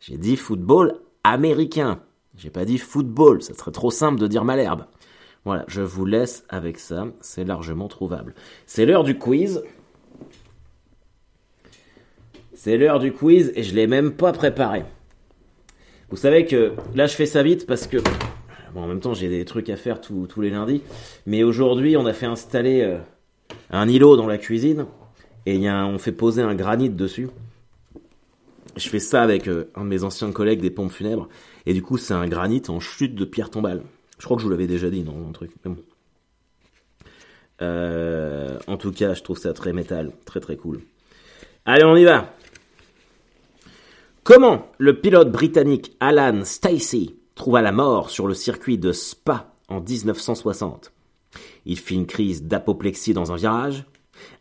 J'ai 0.00 0.16
dit 0.16 0.36
football 0.36 0.98
américain. 1.24 2.00
J'ai 2.36 2.48
pas 2.48 2.64
dit 2.64 2.78
football, 2.78 3.42
ça 3.42 3.52
serait 3.52 3.70
trop 3.70 3.90
simple 3.90 4.18
de 4.18 4.26
dire 4.26 4.44
Malherbe. 4.44 4.86
Voilà, 5.44 5.64
je 5.68 5.80
vous 5.80 6.04
laisse 6.04 6.44
avec 6.48 6.78
ça, 6.78 7.06
c'est 7.20 7.44
largement 7.44 7.88
trouvable. 7.88 8.34
C'est 8.66 8.84
l'heure 8.84 9.04
du 9.04 9.18
quiz. 9.18 9.62
C'est 12.52 12.76
l'heure 12.76 12.98
du 12.98 13.12
quiz 13.12 13.52
et 13.54 13.62
je 13.62 13.74
l'ai 13.74 13.86
même 13.86 14.12
pas 14.12 14.32
préparé. 14.32 14.84
Vous 16.10 16.16
savez 16.16 16.44
que 16.44 16.74
là, 16.94 17.06
je 17.06 17.14
fais 17.14 17.26
ça 17.26 17.42
vite 17.42 17.66
parce 17.66 17.86
que 17.86 17.98
en 18.76 18.86
même 18.86 19.00
temps, 19.00 19.14
j'ai 19.14 19.28
des 19.28 19.44
trucs 19.44 19.68
à 19.68 19.76
faire 19.76 20.00
tous 20.00 20.40
les 20.40 20.50
lundis. 20.50 20.82
Mais 21.26 21.42
aujourd'hui, 21.42 21.96
on 21.96 22.06
a 22.06 22.12
fait 22.12 22.26
installer 22.26 22.82
euh, 22.82 22.98
un 23.70 23.88
îlot 23.88 24.16
dans 24.16 24.26
la 24.26 24.38
cuisine 24.38 24.86
et 25.46 25.56
y 25.56 25.68
a 25.68 25.86
on 25.86 25.98
fait 25.98 26.12
poser 26.12 26.42
un 26.42 26.54
granit 26.54 26.90
dessus. 26.90 27.28
Je 28.76 28.88
fais 28.88 29.00
ça 29.00 29.22
avec 29.22 29.48
euh, 29.48 29.70
un 29.74 29.84
de 29.84 29.88
mes 29.88 30.04
anciens 30.04 30.30
collègues 30.32 30.60
des 30.60 30.70
pompes 30.70 30.92
funèbres 30.92 31.28
et 31.66 31.74
du 31.74 31.82
coup, 31.82 31.98
c'est 31.98 32.14
un 32.14 32.28
granit 32.28 32.62
en 32.68 32.80
chute 32.80 33.14
de 33.14 33.24
pierre 33.24 33.50
tombale. 33.50 33.82
Je 34.20 34.26
crois 34.26 34.36
que 34.36 34.42
je 34.42 34.46
vous 34.46 34.50
l'avais 34.50 34.66
déjà 34.66 34.90
dit 34.90 35.02
dans 35.02 35.16
un 35.16 35.32
truc. 35.32 35.50
Euh, 37.62 38.58
en 38.66 38.76
tout 38.76 38.92
cas, 38.92 39.14
je 39.14 39.22
trouve 39.22 39.38
ça 39.38 39.54
très 39.54 39.72
métal, 39.72 40.12
très 40.26 40.40
très 40.40 40.56
cool. 40.56 40.82
Allez, 41.64 41.84
on 41.84 41.96
y 41.96 42.04
va. 42.04 42.34
Comment 44.22 44.70
le 44.76 45.00
pilote 45.00 45.32
britannique 45.32 45.96
Alan 46.00 46.44
Stacey 46.44 47.14
trouva 47.34 47.62
la 47.62 47.72
mort 47.72 48.10
sur 48.10 48.26
le 48.26 48.34
circuit 48.34 48.76
de 48.76 48.92
Spa 48.92 49.54
en 49.68 49.80
1960 49.80 50.92
Il 51.64 51.78
fit 51.78 51.94
une 51.94 52.06
crise 52.06 52.42
d'apoplexie 52.42 53.14
dans 53.14 53.32
un 53.32 53.36
virage, 53.36 53.86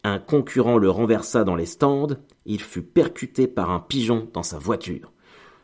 un 0.03 0.19
concurrent 0.19 0.77
le 0.77 0.89
renversa 0.89 1.45
dans 1.45 1.55
les 1.55 1.65
stands, 1.65 2.17
il 2.45 2.59
fut 2.59 2.81
percuté 2.81 3.47
par 3.47 3.71
un 3.71 3.79
pigeon 3.79 4.27
dans 4.33 4.43
sa 4.43 4.59
voiture. 4.59 5.13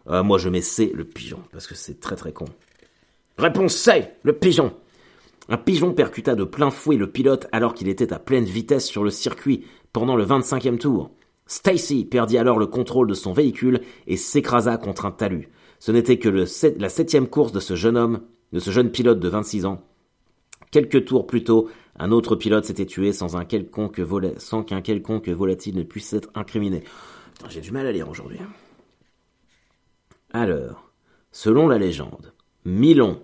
Euh, 0.08 0.24
moi 0.24 0.38
je 0.38 0.48
mets 0.48 0.62
C 0.62 0.94
le 0.96 1.04
pigeon, 1.04 1.42
parce 1.52 1.68
que 1.68 1.76
c'est 1.76 2.00
très 2.00 2.16
très 2.16 2.32
con. 2.32 2.46
Réponse 3.38 3.76
C, 3.76 4.08
le 4.24 4.34
pigeon. 4.34 4.74
Un 5.50 5.58
pigeon 5.58 5.94
percuta 5.94 6.36
de 6.36 6.46
plein 6.46 6.72
fouet 6.72 6.96
le 6.96 7.12
pilote 7.12 7.48
alors 7.52 7.74
qu'il 7.74 7.90
était 7.90 8.14
à 8.14 8.20
pleine 8.20 8.46
vitesse 8.46 8.86
sur 8.86 9.04
le 9.04 9.10
circuit 9.10 9.66
pendant 9.92 10.16
le 10.16 10.26
25e 10.26 10.78
tour. 10.78 11.12
Stacy 11.46 12.06
perdit 12.06 12.38
alors 12.38 12.58
le 12.58 12.66
contrôle 12.66 13.08
de 13.08 13.14
son 13.14 13.34
véhicule 13.34 13.82
et 14.08 14.18
s'écrasa 14.18 14.78
contre 14.78 15.06
un 15.06 15.12
talus. 15.12 15.50
Ce 15.80 15.92
n'était 15.92 16.18
que 16.18 16.30
la 16.30 16.90
septième 16.90 17.28
course 17.28 17.52
de 17.52 17.60
ce 17.60 17.76
jeune 17.76 17.98
homme, 17.98 18.22
de 18.54 18.60
ce 18.60 18.72
jeune 18.72 18.90
pilote 18.90 19.20
de 19.20 19.28
26 19.28 19.66
ans. 19.66 19.84
Quelques 20.72 21.06
tours 21.06 21.28
plus 21.28 21.44
tôt, 21.44 21.70
un 22.00 22.12
autre 22.12 22.36
pilote 22.36 22.66
s'était 22.66 22.86
tué 22.86 23.12
sans, 23.12 23.38
sans 24.38 24.64
qu'un 24.64 24.82
quelconque 24.82 25.30
volatile 25.30 25.76
ne 25.76 25.84
puisse 25.84 26.14
être 26.14 26.30
incriminé. 26.36 26.84
J'ai 27.50 27.62
du 27.62 27.72
mal 27.72 27.86
à 27.86 27.92
lire 27.92 28.10
aujourd'hui. 28.10 28.40
Hein. 28.42 28.50
Alors, 30.32 30.90
selon 31.32 31.68
la 31.68 31.78
légende, 31.78 32.34
Milon, 32.66 33.22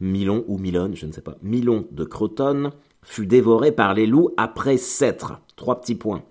Milon 0.00 0.44
ou 0.48 0.58
Milone, 0.58 0.96
je 0.96 1.06
ne 1.06 1.12
sais 1.12 1.20
pas, 1.20 1.36
Milon 1.42 1.86
de 1.90 2.04
Croton 2.04 2.72
fut 3.02 3.26
dévoré 3.26 3.72
par 3.72 3.94
les 3.94 4.06
loups 4.06 4.30
après 4.36 4.78
s'être. 4.78 5.40
Trois 5.56 5.80
petits 5.80 5.94
points 5.94 6.24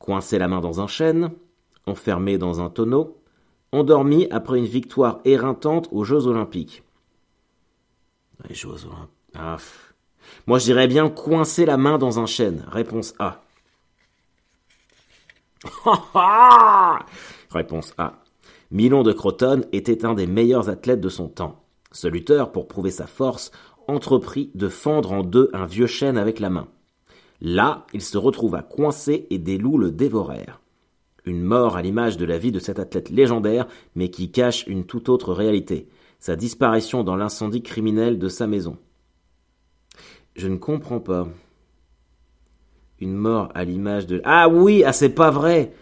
coincé 0.00 0.38
la 0.38 0.48
main 0.48 0.60
dans 0.60 0.80
un 0.80 0.88
chêne, 0.88 1.30
enfermé 1.86 2.38
dans 2.38 2.60
un 2.60 2.70
tonneau, 2.70 3.22
endormi 3.70 4.26
après 4.32 4.58
une 4.58 4.64
victoire 4.64 5.20
éreintante 5.24 5.88
aux 5.92 6.02
Jeux 6.02 6.26
Olympiques. 6.26 6.82
Jeux 8.48 8.86
Olympiques. 8.86 9.10
Ah, 9.34 9.58
Moi, 10.48 10.58
je 10.58 10.64
dirais 10.64 10.88
bien 10.88 11.08
coincer 11.08 11.66
la 11.66 11.76
main 11.76 11.98
dans 11.98 12.18
un 12.18 12.26
chêne. 12.26 12.64
Réponse 12.72 13.14
A. 13.20 13.42
Réponse 17.50 17.94
A. 17.98 18.19
Milon 18.70 19.02
de 19.02 19.12
Croton 19.12 19.62
était 19.72 20.04
un 20.04 20.14
des 20.14 20.26
meilleurs 20.26 20.68
athlètes 20.68 21.00
de 21.00 21.08
son 21.08 21.28
temps. 21.28 21.64
Ce 21.90 22.06
lutteur, 22.06 22.52
pour 22.52 22.68
prouver 22.68 22.92
sa 22.92 23.06
force, 23.06 23.50
entreprit 23.88 24.52
de 24.54 24.68
fendre 24.68 25.12
en 25.12 25.22
deux 25.22 25.50
un 25.52 25.66
vieux 25.66 25.88
chêne 25.88 26.16
avec 26.16 26.38
la 26.38 26.50
main. 26.50 26.68
Là, 27.40 27.86
il 27.92 28.02
se 28.02 28.16
retrouva 28.16 28.62
coincé 28.62 29.26
et 29.30 29.38
des 29.38 29.58
loups 29.58 29.78
le 29.78 29.90
dévorèrent. 29.90 30.60
Une 31.24 31.42
mort 31.42 31.76
à 31.76 31.82
l'image 31.82 32.16
de 32.16 32.24
la 32.24 32.38
vie 32.38 32.52
de 32.52 32.60
cet 32.60 32.78
athlète 32.78 33.10
légendaire, 33.10 33.66
mais 33.94 34.10
qui 34.10 34.30
cache 34.30 34.66
une 34.66 34.84
toute 34.84 35.08
autre 35.08 35.32
réalité, 35.32 35.88
sa 36.18 36.36
disparition 36.36 37.02
dans 37.02 37.16
l'incendie 37.16 37.62
criminel 37.62 38.18
de 38.18 38.28
sa 38.28 38.46
maison. 38.46 38.76
Je 40.36 40.48
ne 40.48 40.56
comprends 40.56 41.00
pas. 41.00 41.28
Une 43.00 43.14
mort 43.14 43.50
à 43.54 43.64
l'image 43.64 44.06
de... 44.06 44.20
Ah 44.24 44.48
oui, 44.48 44.84
ah 44.84 44.92
c'est 44.92 45.14
pas 45.14 45.30
vrai 45.30 45.72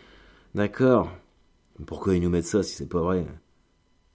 D'accord. 0.55 1.11
Pourquoi 1.87 2.15
ils 2.15 2.23
nous 2.23 2.31
mettent 2.31 2.47
ça 2.47 2.63
si 2.63 2.75
c'est 2.75 2.89
pas 2.89 3.01
vrai? 3.01 3.27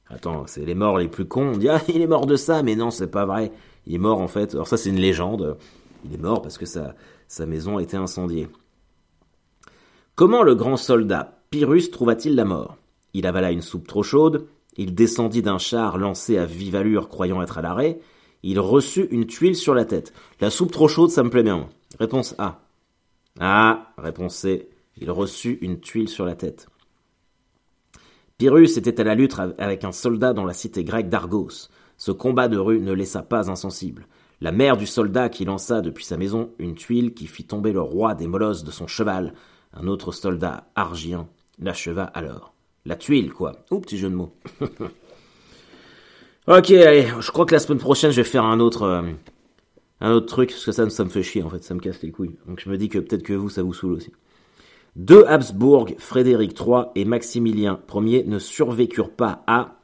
Attends, 0.10 0.46
c'est 0.48 0.66
les 0.66 0.76
morts 0.76 0.98
les 0.98 1.08
plus 1.08 1.26
cons. 1.26 1.54
On 1.54 1.58
dit, 1.58 1.70
ah, 1.70 1.82
il 1.88 2.02
est 2.02 2.08
mort 2.08 2.26
de 2.26 2.36
ça, 2.36 2.62
mais 2.62 2.76
non, 2.76 2.92
c'est 2.92 3.08
pas 3.08 3.26
vrai. 3.26 3.52
Il 3.88 3.96
est 3.96 4.00
mort 4.00 4.22
en 4.22 4.28
fait. 4.28 4.54
Alors 4.54 4.68
ça, 4.68 4.78
c'est 4.78 4.90
une 4.90 5.00
légende. 5.00 5.58
Il 6.06 6.14
est 6.14 6.22
mort 6.22 6.42
parce 6.42 6.58
que 6.58 6.66
sa, 6.66 6.96
sa 7.28 7.46
maison 7.46 7.78
a 7.78 7.84
été 7.84 7.98
incendiée. 7.98 8.50
Comment 10.16 10.44
le 10.44 10.56
grand 10.56 10.78
soldat 10.78 11.40
Pyrrhus 11.50 11.90
trouva-t-il 11.90 12.36
la 12.36 12.46
mort? 12.46 12.78
Il 13.14 13.26
avala 13.26 13.52
une 13.52 13.62
soupe 13.62 13.88
trop 13.88 14.04
chaude, 14.04 14.48
il 14.76 14.94
descendit 14.94 15.42
d'un 15.42 15.58
char 15.58 15.98
lancé 15.98 16.38
à 16.38 16.46
vive 16.46 16.76
allure 16.76 17.10
croyant 17.10 17.42
être 17.42 17.60
à 17.60 17.62
l'arrêt, 17.62 18.00
il 18.44 18.60
reçut 18.60 19.08
une 19.12 19.26
tuile 19.26 19.56
sur 19.56 19.74
la 19.74 19.86
tête. 19.86 20.14
La 20.42 20.50
soupe 20.50 20.72
trop 20.72 20.88
chaude, 20.88 21.10
ça 21.10 21.24
me 21.24 21.30
plaît 21.30 21.44
bien. 21.44 21.70
Réponse 22.00 22.36
A. 22.38 22.60
Ah, 23.40 23.94
réponse 23.98 24.36
C. 24.36 24.70
Il 24.98 25.10
reçut 25.10 25.58
une 25.62 25.80
tuile 25.80 26.10
sur 26.10 26.26
la 26.26 26.36
tête. 26.36 26.68
Pyrrhus 28.38 28.78
était 28.78 29.00
à 29.00 29.04
la 29.04 29.16
lutte 29.16 29.36
avec 29.58 29.84
un 29.84 29.92
soldat 29.92 30.34
dans 30.34 30.46
la 30.46 30.54
cité 30.54 30.84
grecque 30.84 31.10
d'Argos. 31.10 31.70
Ce 31.98 32.12
combat 32.12 32.48
de 32.48 32.58
rue 32.58 32.82
ne 32.82 32.92
laissa 32.92 33.22
pas 33.22 33.52
insensible. 33.52 34.08
La 34.42 34.52
mère 34.52 34.76
du 34.76 34.88
soldat 34.88 35.30
qui 35.30 35.46
lança 35.46 35.82
depuis 35.82 36.04
sa 36.04 36.18
maison 36.18 36.52
une 36.60 36.76
tuile 36.76 37.14
qui 37.14 37.28
fit 37.28 37.46
tomber 37.46 37.72
le 37.72 37.82
roi 37.82 38.16
des 38.16 38.28
molosses 38.28 38.64
de 38.64 38.72
son 38.72 38.88
cheval, 38.88 39.34
un 39.74 39.88
autre 39.88 40.12
soldat 40.12 40.68
argien, 40.76 41.30
l'acheva 41.60 42.04
alors. 42.04 42.54
La 42.86 42.96
tuile, 42.96 43.32
quoi. 43.32 43.64
Ou 43.72 43.80
petit 43.80 43.98
jeu 43.98 44.10
de 44.10 44.16
mots. 44.16 44.36
ok, 46.48 46.72
allez, 46.72 47.08
je 47.20 47.32
crois 47.32 47.46
que 47.46 47.54
la 47.54 47.60
semaine 47.60 47.80
prochaine, 47.80 48.12
je 48.12 48.18
vais 48.18 48.28
faire 48.28 48.44
un 48.44 48.60
autre, 48.60 48.82
euh, 48.82 49.04
un 50.02 50.12
autre 50.12 50.26
truc, 50.26 50.50
parce 50.50 50.66
que 50.66 50.74
ça, 50.74 50.90
ça 50.90 51.04
me 51.06 51.10
fait 51.10 51.24
chier, 51.24 51.44
en 51.44 51.50
fait, 51.50 51.64
ça 51.64 51.74
me 51.76 51.80
casse 51.80 52.02
les 52.02 52.12
couilles. 52.12 52.36
Donc 52.46 52.60
je 52.60 52.70
me 52.70 52.78
dis 52.78 52.90
que 52.90 53.00
peut-être 53.00 53.24
que 53.24 53.34
vous, 53.34 53.48
ça 53.48 53.64
vous 53.64 53.74
saoule 53.74 53.94
aussi. 53.94 54.12
Deux 54.96 55.26
Habsbourg, 55.26 55.90
Frédéric 55.98 56.60
III 56.60 56.86
et 56.94 57.04
Maximilien 57.04 57.80
Ier 57.96 58.26
ne 58.28 58.38
survécurent 58.38 59.10
pas 59.10 59.44
à 59.48 59.80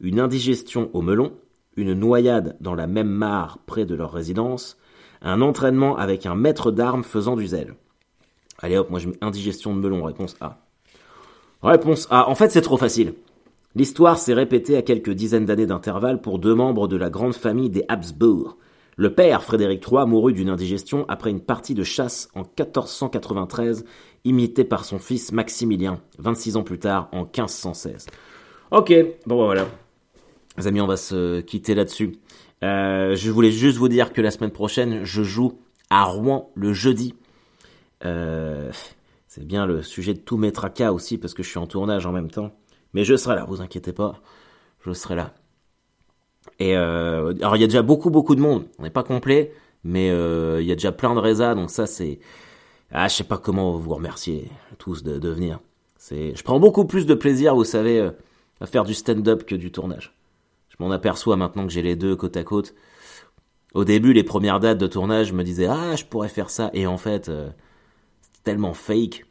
une 0.00 0.20
indigestion 0.20 0.90
au 0.92 1.00
melon, 1.00 1.32
une 1.76 1.94
noyade 1.94 2.56
dans 2.60 2.74
la 2.74 2.86
même 2.86 3.08
mare 3.08 3.58
près 3.64 3.86
de 3.86 3.94
leur 3.94 4.12
résidence, 4.12 4.76
un 5.22 5.40
entraînement 5.40 5.96
avec 5.96 6.26
un 6.26 6.34
maître 6.34 6.72
d'armes 6.72 7.04
faisant 7.04 7.36
du 7.36 7.46
zèle. 7.46 7.74
Allez 8.58 8.76
hop, 8.76 8.90
moi 8.90 8.98
je 8.98 9.08
mets 9.08 9.18
indigestion 9.22 9.74
de 9.74 9.80
melon, 9.80 10.04
réponse 10.04 10.36
A. 10.42 10.58
Réponse 11.62 12.06
A. 12.10 12.28
En 12.28 12.34
fait, 12.34 12.50
c'est 12.50 12.60
trop 12.60 12.76
facile. 12.76 13.14
L'histoire 13.74 14.18
s'est 14.18 14.34
répétée 14.34 14.76
à 14.76 14.82
quelques 14.82 15.12
dizaines 15.12 15.46
d'années 15.46 15.66
d'intervalle 15.66 16.20
pour 16.20 16.38
deux 16.38 16.54
membres 16.54 16.86
de 16.86 16.96
la 16.96 17.08
grande 17.08 17.34
famille 17.34 17.70
des 17.70 17.84
Habsbourg. 17.88 18.58
Le 19.00 19.14
père, 19.14 19.42
Frédéric 19.42 19.82
III, 19.90 20.04
mourut 20.06 20.34
d'une 20.34 20.50
indigestion 20.50 21.06
après 21.08 21.30
une 21.30 21.40
partie 21.40 21.72
de 21.72 21.82
chasse 21.82 22.28
en 22.34 22.40
1493, 22.40 23.86
imité 24.24 24.62
par 24.62 24.84
son 24.84 24.98
fils 24.98 25.32
Maximilien, 25.32 26.02
26 26.18 26.58
ans 26.58 26.62
plus 26.62 26.78
tard, 26.78 27.08
en 27.12 27.22
1516. 27.22 28.08
Ok, 28.72 28.92
bon 29.24 29.38
bah, 29.38 29.44
voilà. 29.46 29.68
Les 30.58 30.66
amis, 30.66 30.82
on 30.82 30.86
va 30.86 30.98
se 30.98 31.40
quitter 31.40 31.74
là-dessus. 31.74 32.18
Euh, 32.62 33.16
je 33.16 33.30
voulais 33.30 33.52
juste 33.52 33.78
vous 33.78 33.88
dire 33.88 34.12
que 34.12 34.20
la 34.20 34.30
semaine 34.30 34.50
prochaine, 34.50 35.02
je 35.02 35.22
joue 35.22 35.58
à 35.88 36.04
Rouen 36.04 36.50
le 36.54 36.74
jeudi. 36.74 37.14
Euh, 38.04 38.70
c'est 39.28 39.46
bien 39.46 39.64
le 39.64 39.80
sujet 39.80 40.12
de 40.12 40.20
tous 40.20 40.36
mes 40.36 40.52
tracas 40.52 40.92
aussi 40.92 41.16
parce 41.16 41.32
que 41.32 41.42
je 41.42 41.48
suis 41.48 41.58
en 41.58 41.66
tournage 41.66 42.04
en 42.04 42.12
même 42.12 42.30
temps. 42.30 42.52
Mais 42.92 43.04
je 43.04 43.16
serai 43.16 43.34
là, 43.34 43.46
vous 43.48 43.62
inquiétez 43.62 43.94
pas, 43.94 44.20
je 44.84 44.92
serai 44.92 45.14
là. 45.14 45.32
Et 46.58 46.76
euh, 46.76 47.34
alors 47.40 47.56
il 47.56 47.60
y 47.60 47.64
a 47.64 47.66
déjà 47.66 47.82
beaucoup 47.82 48.10
beaucoup 48.10 48.34
de 48.34 48.40
monde, 48.40 48.64
on 48.78 48.82
n'est 48.82 48.90
pas 48.90 49.02
complet, 49.02 49.52
mais 49.84 50.08
il 50.08 50.66
y 50.66 50.72
a 50.72 50.74
déjà 50.74 50.92
plein 50.92 51.14
de 51.14 51.20
résas, 51.20 51.54
donc 51.54 51.70
ça 51.70 51.86
c'est, 51.86 52.18
ah 52.92 53.08
je 53.08 53.16
sais 53.16 53.24
pas 53.24 53.38
comment 53.38 53.76
vous 53.76 53.94
remercier 53.94 54.50
tous 54.78 55.02
de, 55.02 55.28
venir. 55.28 55.60
C'est, 55.96 56.34
je 56.34 56.42
prends 56.42 56.58
beaucoup 56.58 56.86
plus 56.86 57.06
de 57.06 57.14
plaisir, 57.14 57.54
vous 57.54 57.64
savez, 57.64 58.10
à 58.60 58.66
faire 58.66 58.84
du 58.84 58.94
stand-up 58.94 59.44
que 59.44 59.54
du 59.54 59.70
tournage. 59.70 60.14
Je 60.68 60.76
m'en 60.78 60.90
aperçois 60.90 61.36
maintenant 61.36 61.66
que 61.66 61.72
j'ai 61.72 61.82
les 61.82 61.96
deux 61.96 62.16
côte 62.16 62.36
à 62.36 62.44
côte. 62.44 62.74
Au 63.74 63.84
début, 63.84 64.12
les 64.12 64.24
premières 64.24 64.60
dates 64.60 64.78
de 64.78 64.86
tournage, 64.86 65.28
je 65.28 65.34
me 65.34 65.44
disais 65.44 65.66
ah 65.66 65.96
je 65.96 66.04
pourrais 66.04 66.28
faire 66.28 66.50
ça, 66.50 66.70
et 66.74 66.86
en 66.86 66.96
fait 66.96 67.30
tellement 68.44 68.74
fake, 68.74 69.24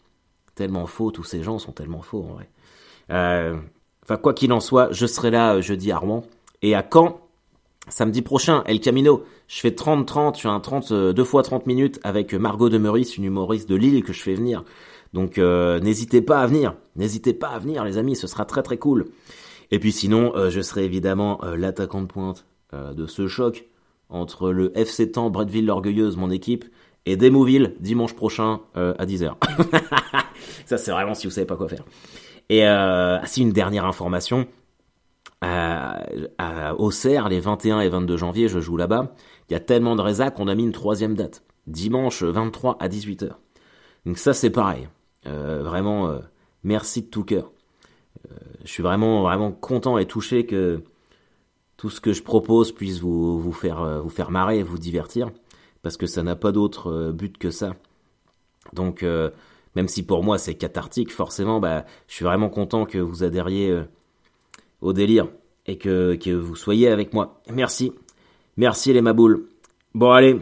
tellement 0.55 0.85
faux, 0.85 1.11
tous 1.11 1.23
ces 1.23 1.43
gens 1.43 1.59
sont 1.59 1.71
tellement 1.71 2.01
faux 2.01 2.23
en 2.23 2.33
vrai. 2.33 2.49
Euh, 3.11 3.57
enfin, 4.03 4.17
quoi 4.17 4.33
qu'il 4.33 4.51
en 4.53 4.59
soit, 4.59 4.91
je 4.91 5.05
serai 5.05 5.31
là 5.31 5.55
euh, 5.55 5.61
jeudi 5.61 5.91
à 5.91 5.97
Rouen. 5.97 6.23
Et 6.61 6.75
à 6.75 6.87
Caen, 6.91 7.21
samedi 7.87 8.21
prochain, 8.21 8.63
El 8.65 8.79
Camino, 8.79 9.23
je 9.47 9.59
fais 9.59 9.71
30-30, 9.71 10.35
je 10.35 10.41
fais 10.41 10.47
un 10.47 10.59
30, 10.59 10.91
euh, 10.91 11.13
deux 11.13 11.23
fois 11.23 11.43
30 11.43 11.65
minutes 11.67 11.99
avec 12.03 12.33
Margot 12.33 12.69
de 12.69 12.77
une 12.77 13.23
humoriste 13.23 13.69
de 13.69 13.75
Lille 13.75 14.03
que 14.03 14.13
je 14.13 14.21
fais 14.21 14.35
venir. 14.35 14.63
Donc 15.13 15.39
n'hésitez 15.39 16.21
pas 16.21 16.39
à 16.39 16.45
venir, 16.45 16.75
n'hésitez 16.95 17.33
pas 17.33 17.47
à 17.47 17.57
venir 17.57 17.83
les 17.83 17.97
amis, 17.97 18.15
ce 18.15 18.27
sera 18.27 18.45
très 18.45 18.61
très 18.61 18.77
cool. 18.77 19.07
Et 19.71 19.79
puis 19.79 19.91
sinon, 19.91 20.33
je 20.49 20.61
serai 20.61 20.85
évidemment 20.85 21.39
l'attaquant 21.57 22.01
de 22.01 22.05
pointe 22.05 22.45
de 22.71 23.07
ce 23.07 23.27
choc 23.27 23.65
entre 24.09 24.51
le 24.51 24.77
FC 24.77 25.11
Temps 25.11 25.31
Bretteville 25.31 25.65
l'Orgueilleuse, 25.65 26.17
mon 26.17 26.29
équipe, 26.29 26.65
et 27.05 27.15
Demouville 27.15 27.75
dimanche 27.79 28.13
prochain 28.13 28.61
euh, 28.75 28.93
à 28.97 29.05
10h. 29.05 29.33
ça 30.65 30.77
c'est 30.77 30.91
vraiment 30.91 31.13
si 31.13 31.27
vous 31.27 31.31
savez 31.31 31.47
pas 31.47 31.55
quoi 31.55 31.69
faire. 31.69 31.83
Et 32.49 32.67
euh, 32.67 33.17
si 33.25 33.41
une 33.41 33.51
dernière 33.51 33.85
information, 33.85 34.47
à, 35.41 36.03
à 36.37 36.75
Auxerre, 36.75 37.29
les 37.29 37.39
21 37.39 37.79
et 37.81 37.89
22 37.89 38.17
janvier, 38.17 38.47
je 38.47 38.59
joue 38.59 38.77
là-bas. 38.77 39.13
Il 39.49 39.53
y 39.53 39.55
a 39.55 39.59
tellement 39.59 39.95
de 39.95 40.01
résa 40.01 40.31
qu'on 40.31 40.47
a 40.47 40.55
mis 40.55 40.63
une 40.63 40.71
troisième 40.71 41.15
date, 41.15 41.43
dimanche 41.67 42.23
23 42.23 42.77
à 42.79 42.87
18h. 42.87 43.31
Donc 44.05 44.17
ça 44.17 44.33
c'est 44.33 44.49
pareil. 44.49 44.87
Euh, 45.27 45.63
vraiment, 45.63 46.07
euh, 46.07 46.19
merci 46.63 47.01
de 47.01 47.07
tout 47.07 47.23
cœur. 47.23 47.51
Euh, 48.29 48.35
je 48.63 48.69
suis 48.69 48.83
vraiment 48.83 49.23
vraiment 49.23 49.51
content 49.51 49.97
et 49.97 50.05
touché 50.05 50.45
que 50.45 50.83
tout 51.77 51.89
ce 51.89 52.01
que 52.01 52.11
je 52.13 52.23
propose 52.23 52.73
puisse 52.73 52.99
vous, 52.99 53.39
vous 53.39 53.53
faire 53.53 54.01
vous 54.01 54.09
faire 54.09 54.31
marrer, 54.31 54.63
vous 54.63 54.77
divertir 54.77 55.29
parce 55.81 55.97
que 55.97 56.07
ça 56.07 56.23
n'a 56.23 56.35
pas 56.35 56.51
d'autre 56.51 56.91
euh, 56.91 57.11
but 57.11 57.37
que 57.37 57.51
ça. 57.51 57.75
Donc, 58.73 59.03
euh, 59.03 59.31
même 59.75 59.87
si 59.87 60.05
pour 60.05 60.23
moi 60.23 60.37
c'est 60.37 60.55
cathartique, 60.55 61.11
forcément, 61.11 61.59
bah, 61.59 61.85
je 62.07 62.15
suis 62.15 62.25
vraiment 62.25 62.49
content 62.49 62.85
que 62.85 62.97
vous 62.97 63.23
adhériez 63.23 63.69
euh, 63.71 63.83
au 64.81 64.93
délire 64.93 65.27
et 65.65 65.77
que, 65.77 66.35
vous 66.35 66.55
soyez 66.55 66.89
avec 66.89 67.13
moi. 67.13 67.41
Merci. 67.51 67.93
Merci 68.57 68.93
les 68.93 69.01
maboules. 69.01 69.47
Bon, 69.93 70.11
allez, 70.11 70.39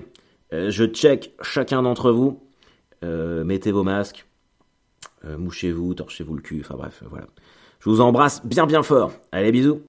je 0.51 0.85
check 0.85 1.33
chacun 1.41 1.83
d'entre 1.83 2.11
vous. 2.11 2.39
mettez 3.01 3.71
vos 3.71 3.83
masques. 3.83 4.25
mouchez-vous, 5.25 5.93
torchez-vous 5.93 6.35
le 6.35 6.41
cul. 6.41 6.61
Enfin 6.61 6.75
bref, 6.75 7.03
voilà. 7.09 7.27
Je 7.79 7.89
vous 7.89 8.01
embrasse 8.01 8.45
bien 8.45 8.65
bien 8.65 8.83
fort. 8.83 9.11
Allez, 9.31 9.51
bisous. 9.51 9.81